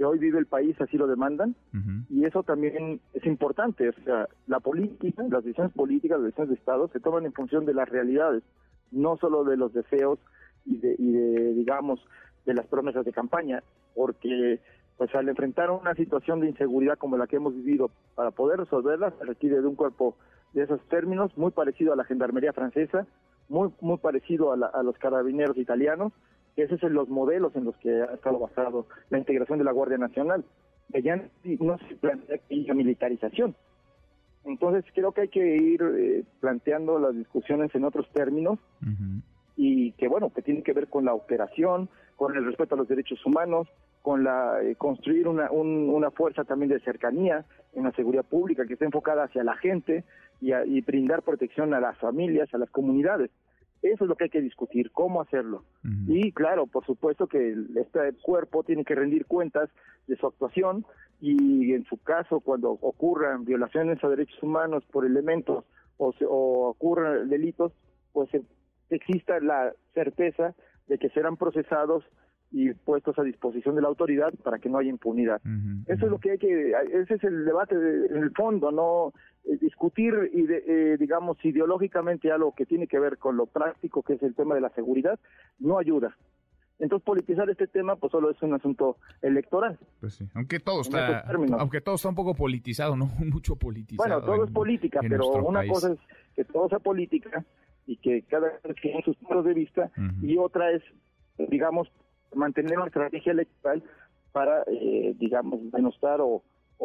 que 0.00 0.04
hoy 0.06 0.18
vive 0.18 0.38
el 0.38 0.46
país 0.46 0.74
así 0.80 0.96
lo 0.96 1.06
demandan 1.06 1.54
y 2.08 2.24
eso 2.24 2.42
también 2.42 3.02
es 3.12 3.26
importante. 3.26 3.90
O 3.90 3.92
sea, 4.02 4.28
la 4.46 4.58
política, 4.58 5.22
las 5.28 5.44
decisiones 5.44 5.74
políticas, 5.74 6.18
las 6.18 6.28
decisiones 6.28 6.48
de 6.48 6.54
Estado 6.54 6.88
se 6.88 7.00
toman 7.00 7.26
en 7.26 7.34
función 7.34 7.66
de 7.66 7.74
las 7.74 7.86
realidades, 7.86 8.42
no 8.90 9.18
solo 9.18 9.44
de 9.44 9.58
los 9.58 9.74
deseos 9.74 10.18
y 10.64 10.78
de, 10.78 10.96
y 10.98 11.12
de 11.12 11.52
digamos, 11.52 12.00
de 12.46 12.54
las 12.54 12.66
promesas 12.66 13.04
de 13.04 13.12
campaña, 13.12 13.62
porque 13.94 14.60
pues 15.00 15.14
al 15.14 15.30
enfrentar 15.30 15.70
una 15.70 15.94
situación 15.94 16.40
de 16.40 16.48
inseguridad 16.48 16.98
como 16.98 17.16
la 17.16 17.26
que 17.26 17.36
hemos 17.36 17.54
vivido, 17.54 17.90
para 18.14 18.32
poder 18.32 18.58
resolverla 18.58 19.14
se 19.18 19.24
requiere 19.24 19.62
de 19.62 19.66
un 19.66 19.74
cuerpo 19.74 20.14
de 20.52 20.64
esos 20.64 20.78
términos, 20.90 21.32
muy 21.38 21.52
parecido 21.52 21.94
a 21.94 21.96
la 21.96 22.04
gendarmería 22.04 22.52
francesa, 22.52 23.06
muy 23.48 23.70
muy 23.80 23.96
parecido 23.96 24.52
a, 24.52 24.66
a 24.66 24.82
los 24.82 24.98
carabineros 24.98 25.56
italianos, 25.56 26.12
esos 26.54 26.78
son 26.80 26.92
los 26.92 27.08
modelos 27.08 27.56
en 27.56 27.64
los 27.64 27.74
que 27.78 28.02
ha 28.02 28.12
estado 28.12 28.40
basado 28.40 28.88
la 29.08 29.16
integración 29.16 29.56
de 29.56 29.64
la 29.64 29.72
Guardia 29.72 29.96
Nacional. 29.96 30.44
Ya 31.02 31.16
no 31.44 31.78
se 31.78 31.96
plantea 31.96 32.36
que 32.36 32.54
haya 32.56 32.74
militarización. 32.74 33.56
Entonces 34.44 34.84
creo 34.94 35.12
que 35.12 35.22
hay 35.22 35.28
que 35.28 35.56
ir 35.56 35.80
eh, 35.82 36.24
planteando 36.40 36.98
las 36.98 37.16
discusiones 37.16 37.74
en 37.74 37.84
otros 37.84 38.06
términos 38.12 38.58
y 39.56 39.92
que 39.92 40.08
bueno, 40.08 40.30
que 40.30 40.42
tiene 40.42 40.62
que 40.62 40.74
ver 40.74 40.88
con 40.88 41.06
la 41.06 41.14
operación, 41.14 41.88
con 42.16 42.36
el 42.36 42.44
respeto 42.44 42.74
a 42.74 42.78
los 42.78 42.88
derechos 42.88 43.24
humanos, 43.24 43.66
con 44.02 44.24
la 44.24 44.62
eh, 44.62 44.76
construir 44.76 45.28
una, 45.28 45.50
una 45.50 46.10
fuerza 46.10 46.44
también 46.44 46.70
de 46.70 46.80
cercanía 46.80 47.44
en 47.74 47.84
la 47.84 47.92
seguridad 47.92 48.24
pública 48.24 48.66
que 48.66 48.74
esté 48.74 48.84
enfocada 48.84 49.24
hacia 49.24 49.44
la 49.44 49.56
gente 49.56 50.04
y, 50.40 50.52
y 50.54 50.80
brindar 50.80 51.22
protección 51.22 51.74
a 51.74 51.80
las 51.80 51.98
familias, 51.98 52.52
a 52.54 52.58
las 52.58 52.70
comunidades. 52.70 53.30
Eso 53.82 54.04
es 54.04 54.08
lo 54.08 54.16
que 54.16 54.24
hay 54.24 54.30
que 54.30 54.42
discutir, 54.42 54.90
cómo 54.92 55.22
hacerlo. 55.22 55.64
Y 56.06 56.32
claro, 56.32 56.66
por 56.66 56.84
supuesto 56.84 57.26
que 57.26 57.56
este 57.76 58.12
cuerpo 58.20 58.62
tiene 58.62 58.84
que 58.84 58.94
rendir 58.94 59.24
cuentas 59.24 59.70
de 60.06 60.16
su 60.16 60.26
actuación 60.26 60.84
y 61.18 61.72
en 61.72 61.84
su 61.84 61.96
caso, 61.96 62.40
cuando 62.40 62.72
ocurran 62.72 63.46
violaciones 63.46 64.02
a 64.04 64.08
derechos 64.08 64.42
humanos 64.42 64.84
por 64.92 65.06
elementos 65.06 65.64
o, 65.96 66.12
o 66.28 66.68
ocurran 66.68 67.30
delitos, 67.30 67.72
pues 68.12 68.28
exista 68.90 69.40
la 69.40 69.72
certeza 69.94 70.54
de 70.86 70.98
que 70.98 71.08
serán 71.10 71.38
procesados 71.38 72.04
y 72.52 72.72
puestos 72.74 73.18
a 73.18 73.22
disposición 73.22 73.76
de 73.76 73.82
la 73.82 73.88
autoridad 73.88 74.32
para 74.42 74.58
que 74.58 74.68
no 74.68 74.78
haya 74.78 74.90
impunidad. 74.90 75.40
Eso 75.86 76.06
es 76.06 76.10
lo 76.10 76.18
que 76.18 76.32
hay 76.32 76.38
que, 76.38 76.72
ese 76.92 77.14
es 77.14 77.24
el 77.24 77.44
debate 77.44 77.74
en 77.76 78.22
el 78.22 78.32
fondo, 78.32 78.72
no 78.72 79.12
eh, 79.44 79.56
discutir 79.60 80.14
y 80.32 80.46
eh, 80.50 80.96
digamos 80.98 81.42
ideológicamente 81.44 82.32
algo 82.32 82.52
que 82.54 82.66
tiene 82.66 82.88
que 82.88 82.98
ver 82.98 83.18
con 83.18 83.36
lo 83.36 83.46
práctico 83.46 84.02
que 84.02 84.14
es 84.14 84.22
el 84.22 84.34
tema 84.34 84.54
de 84.54 84.62
la 84.62 84.70
seguridad 84.70 85.18
no 85.58 85.78
ayuda. 85.78 86.16
Entonces 86.80 87.04
politizar 87.04 87.48
este 87.50 87.68
tema 87.68 87.94
pues 87.96 88.10
solo 88.10 88.30
es 88.30 88.42
un 88.42 88.54
asunto 88.54 88.96
electoral. 89.22 89.78
Pues 90.00 90.14
sí, 90.14 90.28
aunque 90.34 90.58
todo 90.58 90.80
está 90.80 91.20
aunque 91.58 91.80
todo 91.80 91.94
está 91.94 92.08
un 92.08 92.14
poco 92.16 92.34
politizado, 92.34 92.96
no 92.96 93.06
mucho 93.18 93.54
politizado. 93.54 94.08
Bueno, 94.08 94.24
todo 94.24 94.44
es 94.44 94.50
política, 94.50 95.00
pero 95.08 95.28
una 95.44 95.64
cosa 95.68 95.92
es 95.92 95.98
que 96.34 96.44
todo 96.44 96.68
sea 96.68 96.80
política 96.80 97.44
y 97.86 97.96
que 97.96 98.22
cada 98.22 98.58
uno 98.64 98.74
tiene 98.82 99.02
sus 99.04 99.16
puntos 99.18 99.44
de 99.44 99.54
vista 99.54 99.90
y 100.20 100.36
otra 100.36 100.72
es 100.72 100.82
digamos 101.48 101.88
mantener 102.34 102.76
una 102.76 102.86
estrategia 102.86 103.32
electoral 103.32 103.82
para, 104.32 104.62
eh, 104.66 105.14
digamos, 105.18 105.70
denostar 105.72 106.20
o, 106.20 106.42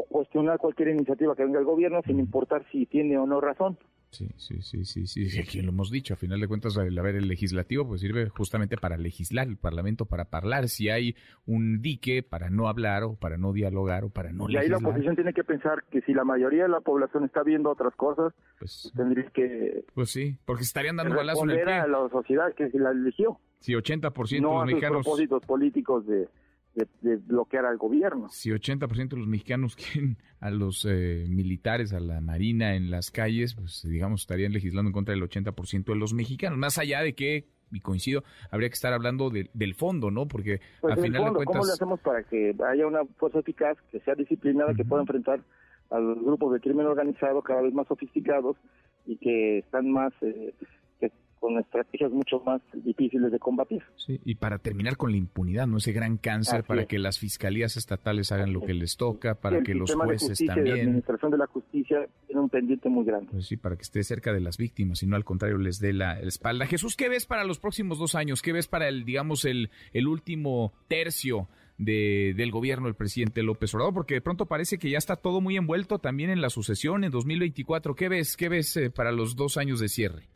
cuestionar 0.10 0.58
cualquier 0.58 0.90
iniciativa 0.90 1.38
que 1.38 1.46
venga 1.46 1.60
del 1.60 1.66
gobierno 1.66 2.02
sin 2.06 2.20
importar 2.20 2.66
si 2.70 2.86
tiene 2.86 3.18
o 3.18 3.26
no 3.26 3.40
razón. 3.40 3.78
Sí, 4.12 4.30
sí, 4.38 4.62
sí, 4.62 4.86
sí, 4.86 5.08
sí, 5.08 5.40
aquí 5.40 5.62
lo 5.62 5.70
hemos 5.70 5.92
dicho, 5.92 6.14
a 6.14 6.18
final 6.18 6.40
de 6.40 6.48
cuentas 6.48 6.78
el 6.78 6.98
haber 6.98 7.16
el 7.16 7.28
legislativo 7.28 7.86
pues 7.86 8.02
sirve 8.02 8.30
justamente 8.30 8.78
para 8.78 8.98
legislar, 8.98 9.48
el 9.48 9.58
parlamento 9.58 10.06
para 10.06 10.28
hablar, 10.32 10.70
si 10.70 10.90
hay 10.90 11.16
un 11.46 11.82
dique 11.82 12.24
para 12.24 12.50
no 12.50 12.70
hablar 12.70 13.04
o 13.04 13.16
para 13.16 13.38
no 13.38 13.52
dialogar 13.52 14.06
o 14.06 14.10
para 14.10 14.32
no 14.32 14.50
y 14.50 14.56
ahí 14.56 14.70
la 14.70 14.78
oposición 14.78 15.16
tiene 15.16 15.34
que 15.34 15.44
pensar 15.44 15.84
que 15.92 16.02
si 16.02 16.14
la 16.14 16.24
mayoría 16.24 16.64
de 16.64 16.70
la 16.70 16.80
población 16.80 17.26
está 17.26 17.44
viendo 17.44 17.70
otras 17.70 17.94
cosas, 17.96 18.34
pues 18.60 18.92
tendrías 18.96 19.32
que... 19.34 19.84
Pues 19.94 20.12
sí, 20.12 20.38
porque 20.46 20.64
estarían 20.64 20.96
dando 20.96 21.16
balazo 21.16 21.50
en 21.50 21.68
a 21.68 21.88
la 21.88 22.08
sociedad 22.10 22.54
que 22.54 22.70
la 22.74 22.92
eligió. 22.92 23.40
Sí, 23.66 23.74
80% 23.74 24.42
no 24.42 24.50
de 24.50 24.56
los 24.56 24.66
mexicanos. 24.68 25.04
propósitos 25.04 25.44
políticos 25.44 26.06
de, 26.06 26.28
de, 26.76 27.16
bloquear 27.16 27.66
al 27.66 27.78
gobierno. 27.78 28.30
Si 28.30 28.52
80% 28.52 29.10
de 29.10 29.18
los 29.18 29.28
mexicanos 29.28 29.76
quieren 29.94 30.18
a 30.40 30.52
los 30.52 30.86
eh, 30.88 31.26
militares, 31.28 31.92
a 31.92 32.00
la 32.00 32.22
marina 32.22 32.76
en 32.76 32.92
las 32.92 33.10
calles, 33.10 33.56
pues 33.56 33.82
digamos 33.90 34.22
estarían 34.22 34.52
legislando 34.52 34.90
en 34.90 34.94
contra 34.94 35.16
del 35.16 35.24
80% 35.24 35.86
de 35.86 35.96
los 35.96 36.14
mexicanos, 36.14 36.60
más 36.60 36.78
allá 36.78 37.02
de 37.02 37.16
que 37.16 37.48
y 37.72 37.80
coincido, 37.80 38.24
habría 38.52 38.70
que 38.70 38.76
estar 38.76 38.94
hablando 38.94 39.32
del 39.32 39.74
fondo, 39.74 40.12
¿no? 40.12 40.28
Porque 40.28 40.62
pues 40.82 40.96
al 40.96 41.02
final 41.02 41.26
de 41.26 41.32
cuentas... 41.32 41.56
¿Cómo 41.56 41.66
le 41.66 41.74
hacemos 41.74 42.00
para 42.02 42.22
que 42.22 42.56
haya 42.64 42.86
una 42.86 43.04
fuerza 43.18 43.40
eficaz, 43.40 43.78
que 43.92 44.00
sea 44.02 44.14
disciplinada, 44.14 44.76
que 44.76 44.86
pueda 44.86 45.02
enfrentar 45.02 45.42
a 45.90 46.00
los 46.00 46.24
grupos 46.24 46.54
de 46.54 46.60
crimen 46.60 46.86
organizado 46.86 47.42
cada 47.42 47.64
vez 47.64 47.74
más 47.74 47.88
sofisticados 47.88 48.56
y 49.08 49.18
que 49.18 49.58
están 49.58 49.92
más 49.92 50.14
eh, 50.22 50.54
con 51.46 51.60
estrategias 51.60 52.12
mucho 52.12 52.40
más 52.40 52.60
difíciles 52.74 53.32
de 53.32 53.38
combatir. 53.38 53.84
Sí, 53.98 54.20
y 54.26 54.34
para 54.34 54.58
terminar 54.58 54.98
con 54.98 55.12
la 55.12 55.18
impunidad, 55.18 55.68
¿no? 55.68 55.78
Ese 55.78 55.92
gran 55.92 56.18
cáncer 56.18 56.64
para 56.64 56.88
que 56.88 56.98
las 56.98 57.20
fiscalías 57.20 57.78
estatales 57.78 58.32
hagan 58.32 58.52
lo 58.52 58.62
que 58.62 58.74
les 58.74 58.98
toca, 58.98 59.36
para 59.36 59.62
que 59.62 59.76
los 59.76 59.94
jueces 59.94 60.44
también. 60.44 60.76
La 60.76 60.82
administración 60.82 61.30
de 61.30 61.38
la 61.38 61.46
justicia 61.46 62.08
tiene 62.26 62.42
un 62.42 62.50
pendiente 62.50 62.90
muy 62.90 63.06
grande. 63.06 63.28
Pues 63.32 63.46
sí, 63.46 63.58
para 63.58 63.76
que 63.76 63.84
esté 63.84 64.04
cerca 64.04 64.34
de 64.34 64.40
las 64.40 64.58
víctimas 64.58 65.04
y 65.04 65.06
no 65.06 65.16
al 65.16 65.24
contrario 65.24 65.60
les 65.60 65.80
dé 65.80 65.94
la, 65.94 66.20
espalda. 66.20 66.66
Jesús, 66.66 66.96
¿qué 66.96 67.10
ves 67.10 67.28
para 67.28 67.44
los 67.44 67.60
próximos 67.60 68.00
dos 68.00 68.16
años? 68.16 68.42
¿Qué 68.42 68.52
ves 68.52 68.68
para 68.68 68.88
el, 68.88 69.06
digamos, 69.06 69.46
el, 69.46 69.70
el 69.94 70.08
último 70.08 70.74
tercio? 70.88 71.48
De, 71.78 72.34
del 72.38 72.52
gobierno 72.52 72.86
del 72.86 72.96
presidente 72.96 73.44
López 73.44 73.76
Obrador, 73.76 73.94
porque 73.94 74.14
de 74.14 74.22
pronto 74.22 74.46
parece 74.46 74.78
que 74.78 74.90
ya 74.90 74.98
está 74.98 75.18
todo 75.18 75.42
muy 75.42 75.58
envuelto 75.58 76.00
también 76.00 76.30
en 76.30 76.40
la 76.40 76.50
sucesión 76.50 77.04
en 77.04 77.12
2024. 77.12 77.96
¿Qué 77.96 78.08
ves, 78.08 78.38
qué 78.38 78.48
ves 78.48 78.78
eh, 78.78 78.90
para 78.90 79.12
los 79.12 79.36
dos 79.36 79.58
años 79.58 79.82
de 79.82 79.90
cierre? 79.90 80.30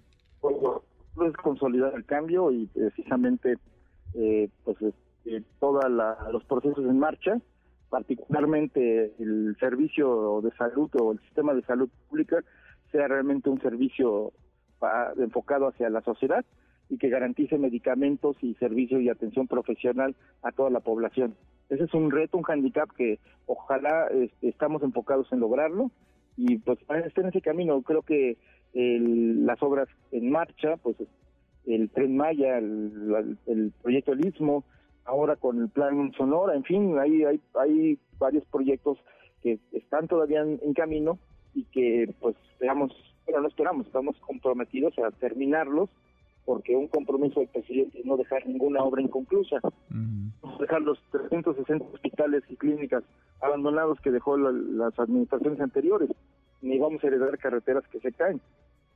Consolidar 1.34 1.94
el 1.96 2.06
cambio 2.06 2.52
y 2.52 2.68
precisamente 2.68 3.58
eh, 4.14 4.50
pues 4.64 4.78
eh, 5.26 5.44
todos 5.60 5.84
los 6.32 6.44
procesos 6.46 6.86
en 6.86 7.00
marcha, 7.00 7.40
particularmente 7.90 9.14
el 9.20 9.56
servicio 9.60 10.42
de 10.42 10.52
salud 10.52 10.90
o 11.00 11.12
el 11.12 11.20
sistema 11.22 11.54
de 11.54 11.62
salud 11.64 11.90
pública 12.08 12.44
sea 12.92 13.08
realmente 13.08 13.50
un 13.50 13.62
servicio 13.62 14.32
enfocado 15.18 15.68
hacia 15.68 15.90
la 15.90 16.02
sociedad 16.02 16.46
y 16.90 16.98
que 16.98 17.10
garantice 17.10 17.58
medicamentos 17.58 18.36
y 18.42 18.56
servicios 18.56 19.02
y 19.02 19.10
atención 19.10 19.48
profesional 19.48 20.16
a 20.42 20.52
toda 20.52 20.70
la 20.70 20.80
población. 20.80 21.36
Ese 21.70 21.84
es 21.84 21.94
un 21.94 22.10
reto, 22.10 22.38
un 22.38 22.46
handicap 22.48 22.90
que 22.98 23.20
ojalá 23.46 24.08
este, 24.08 24.50
estamos 24.50 24.82
enfocados 24.82 25.32
en 25.32 25.40
lograrlo 25.40 25.92
y 26.36 26.58
pues 26.58 26.80
estar 26.80 26.98
en 26.98 27.28
ese 27.28 27.42
camino. 27.42 27.82
Creo 27.84 28.02
que 28.02 28.38
las 28.74 29.62
obras 29.64 29.88
en 30.12 30.32
marcha, 30.32 30.78
pues 30.78 30.98
el 31.66 31.90
Tren 31.90 32.18
Maya, 32.18 32.58
el, 32.58 33.74
proyecto 33.82 34.14
El 34.14 34.26
Istmo, 34.26 34.64
ahora 35.06 35.36
con 35.36 35.62
el 35.62 35.70
Plan 35.70 36.12
Sonora, 36.18 36.56
en 36.56 36.64
fin, 36.64 36.98
hay, 37.00 37.24
hay, 37.24 37.42
hay 37.56 38.00
varios 38.18 38.46
proyectos 38.46 38.98
que 39.42 39.60
están 39.72 40.08
todavía 40.08 40.42
en, 40.42 40.74
camino 40.74 41.18
y 41.54 41.64
que 41.66 42.14
pues 42.20 42.36
esperamos, 42.52 42.92
pero 43.26 43.42
no 43.42 43.48
esperamos, 43.48 43.88
estamos 43.88 44.16
comprometidos 44.20 44.98
a 45.00 45.12
terminarlos 45.12 45.90
porque 46.46 46.76
un 46.76 46.88
compromiso 46.88 47.40
del 47.40 47.50
presidente 47.50 48.00
es 48.00 48.06
no 48.06 48.18
dejar 48.18 48.48
ninguna 48.48 48.84
obra 48.84 49.02
inconclusa, 49.02 49.60
no 49.90 50.58
dejar 50.60 50.82
los 50.82 51.00
360 51.12 51.86
hospitales 51.94 52.44
y 52.50 52.56
clínicas 52.56 53.04
abandonados 53.42 54.00
que 54.02 54.12
dejó 54.12 54.38
las 54.38 54.98
administraciones 55.00 55.60
anteriores 55.62 56.10
ni 56.62 56.78
vamos 56.78 57.04
a 57.04 57.08
heredar 57.08 57.38
carreteras 57.38 57.88
que 57.88 58.00
se 58.00 58.12
caen. 58.12 58.42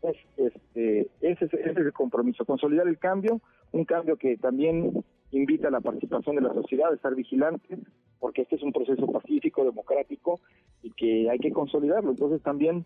Es, 0.01 0.17
este, 0.38 1.08
ese, 1.22 1.46
es 1.46 1.77
el 1.77 1.93
compromiso, 1.93 2.46
consolidar 2.46 2.88
el 2.88 2.98
cambio, 2.98 3.39
un 3.72 3.86
cambio 3.86 4.17
que 4.17 4.38
también 4.38 5.03
invita 5.32 5.70
a 5.70 5.72
la 5.72 5.79
participación 5.82 6.36
de 6.36 6.41
la 6.41 6.53
sociedad, 6.53 6.91
a 6.91 6.96
estar 6.96 7.15
vigilante, 7.15 7.77
porque 8.20 8.43
este 8.43 8.58
es 8.58 8.63
un 8.63 8.74
proceso 8.74 9.08
pacífico, 9.08 9.63
democrático, 9.63 10.41
y 10.82 10.91
que 10.91 11.29
hay 11.29 11.39
que 11.39 11.51
consolidarlo. 11.51 12.12
Entonces 12.12 12.41
también 12.41 12.86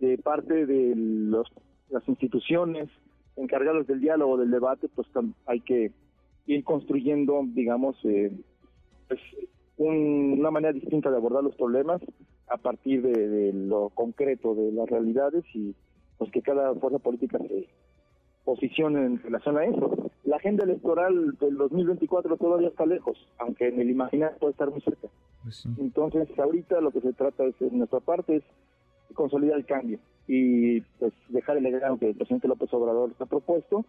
de 0.00 0.18
parte 0.18 0.66
de 0.66 0.94
los, 0.96 1.48
las 1.90 2.06
instituciones 2.08 2.88
encargadas 3.36 3.86
del 3.86 4.00
diálogo, 4.00 4.36
del 4.36 4.50
debate, 4.50 4.88
pues 4.94 5.08
hay 5.46 5.60
que 5.60 5.92
ir 6.46 6.64
construyendo, 6.64 7.42
digamos, 7.46 7.96
eh, 8.04 8.32
pues, 9.08 9.20
una 9.76 10.50
manera 10.50 10.72
distinta 10.72 11.10
de 11.10 11.16
abordar 11.16 11.42
los 11.42 11.56
problemas 11.56 12.00
a 12.48 12.56
partir 12.56 13.02
de, 13.02 13.52
lo 13.52 13.90
concreto 13.90 14.54
de 14.54 14.72
las 14.72 14.88
realidades 14.88 15.44
y 15.54 15.74
pues 16.18 16.30
que 16.30 16.42
cada 16.42 16.74
fuerza 16.74 16.98
política 16.98 17.38
se 17.38 17.68
posicione 18.44 19.04
en 19.04 19.22
relación 19.22 19.58
a 19.58 19.64
eso. 19.64 20.10
La 20.24 20.36
agenda 20.36 20.64
electoral 20.64 21.36
del 21.38 21.56
2024 21.56 22.36
todavía 22.36 22.68
está 22.68 22.86
lejos, 22.86 23.16
aunque 23.38 23.68
en 23.68 23.80
el 23.80 23.90
imaginario 23.90 24.36
puede 24.38 24.52
estar 24.52 24.70
muy 24.70 24.80
cerca. 24.80 25.08
Pues 25.42 25.66
Entonces, 25.78 26.28
ahorita 26.38 26.80
lo 26.80 26.90
que 26.90 27.00
se 27.00 27.12
trata 27.12 27.44
es, 27.44 27.54
en 27.60 27.78
nuestra 27.78 28.00
parte, 28.00 28.36
es 28.36 28.44
consolidar 29.14 29.58
el 29.58 29.66
cambio 29.66 29.98
y 30.26 30.80
pues 30.98 31.12
dejar 31.28 31.56
el 31.56 31.64
legado 31.64 31.98
que 31.98 32.08
el 32.08 32.16
presidente 32.16 32.48
López 32.48 32.72
Obrador 32.72 33.12
ha 33.18 33.26
propuesto, 33.26 33.84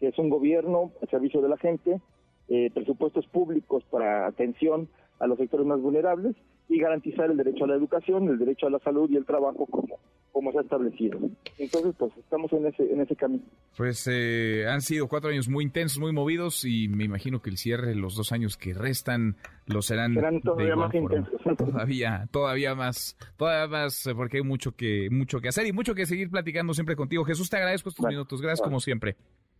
que 0.00 0.08
es 0.08 0.18
un 0.18 0.28
gobierno 0.28 0.92
al 1.00 1.08
servicio 1.08 1.40
de 1.40 1.48
la 1.48 1.56
gente, 1.56 2.00
eh, 2.48 2.70
presupuestos 2.72 3.26
públicos 3.26 3.84
para 3.90 4.26
atención 4.26 4.88
a 5.18 5.26
los 5.26 5.38
sectores 5.38 5.66
más 5.66 5.80
vulnerables 5.80 6.36
y 6.68 6.80
garantizar 6.80 7.30
el 7.30 7.36
derecho 7.36 7.64
a 7.64 7.68
la 7.68 7.74
educación, 7.74 8.28
el 8.28 8.38
derecho 8.38 8.66
a 8.66 8.70
la 8.70 8.78
salud 8.80 9.08
y 9.10 9.16
el 9.16 9.24
trabajo 9.24 9.66
como, 9.66 9.98
como 10.32 10.52
se 10.52 10.58
ha 10.58 10.62
establecido. 10.62 11.18
Entonces, 11.58 11.94
pues 11.96 12.12
estamos 12.16 12.52
en 12.52 12.66
ese, 12.66 12.92
en 12.92 13.00
ese 13.00 13.14
camino. 13.14 13.44
Pues 13.76 14.08
eh, 14.10 14.66
han 14.68 14.80
sido 14.80 15.06
cuatro 15.06 15.30
años 15.30 15.48
muy 15.48 15.64
intensos, 15.64 16.00
muy 16.00 16.12
movidos 16.12 16.64
y 16.64 16.88
me 16.88 17.04
imagino 17.04 17.40
que 17.40 17.50
el 17.50 17.56
cierre, 17.56 17.94
los 17.94 18.16
dos 18.16 18.32
años 18.32 18.56
que 18.56 18.74
restan, 18.74 19.36
lo 19.66 19.80
serán, 19.80 20.14
serán 20.14 20.40
todavía 20.40 20.76
más 20.76 20.94
intensos. 20.94 21.40
Todavía, 21.56 22.28
todavía 22.30 22.74
más, 22.74 23.16
todavía 23.36 23.68
más, 23.68 24.08
porque 24.16 24.38
hay 24.38 24.42
mucho 24.42 24.72
que, 24.72 25.08
mucho 25.10 25.40
que 25.40 25.48
hacer 25.48 25.66
y 25.66 25.72
mucho 25.72 25.94
que 25.94 26.06
seguir 26.06 26.30
platicando 26.30 26.74
siempre 26.74 26.96
contigo. 26.96 27.24
Jesús, 27.24 27.48
te 27.48 27.56
agradezco 27.56 27.88
estos 27.88 28.06
minutos. 28.06 28.42
Gracias 28.42 28.62
como 28.62 28.80
siempre. 28.80 29.16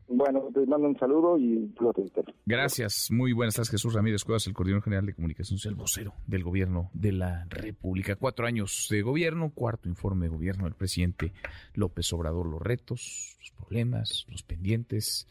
Bueno, 0.09 0.49
te 0.55 0.65
mando 0.67 0.89
un 0.89 0.99
saludo 0.99 1.37
y 1.37 1.73
lo 1.81 1.93
Gracias. 2.45 3.09
Muy 3.11 3.33
buenas 3.33 3.57
tardes, 3.57 3.71
Jesús 3.71 3.93
Ramírez 3.93 4.25
Cuevas, 4.25 4.47
el 4.47 4.55
coordinador 4.55 4.85
general 4.85 5.07
de 5.07 5.15
comunicaciones, 5.15 5.67
el 5.67 5.75
vocero 5.75 6.15
del 6.27 6.45
gobierno 6.45 6.91
de 6.93 7.13
la 7.13 7.47
República. 7.49 8.15
Cuatro 8.15 8.47
años 8.47 8.87
de 8.91 9.03
gobierno, 9.03 9.51
cuarto 9.51 9.89
informe 9.89 10.27
de 10.27 10.31
gobierno 10.31 10.65
del 10.65 10.75
presidente 10.75 11.33
López 11.75 12.13
Obrador. 12.13 12.47
Los 12.47 12.63
retos, 12.63 13.37
los 13.41 13.51
problemas, 13.51 14.27
los 14.29 14.43
pendientes 14.45 15.27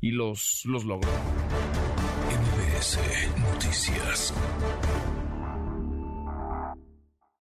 y 0.00 0.12
los, 0.12 0.62
los 0.64 0.84
logros. 0.84 1.12
MBS 2.30 2.98
Noticias. 3.38 4.34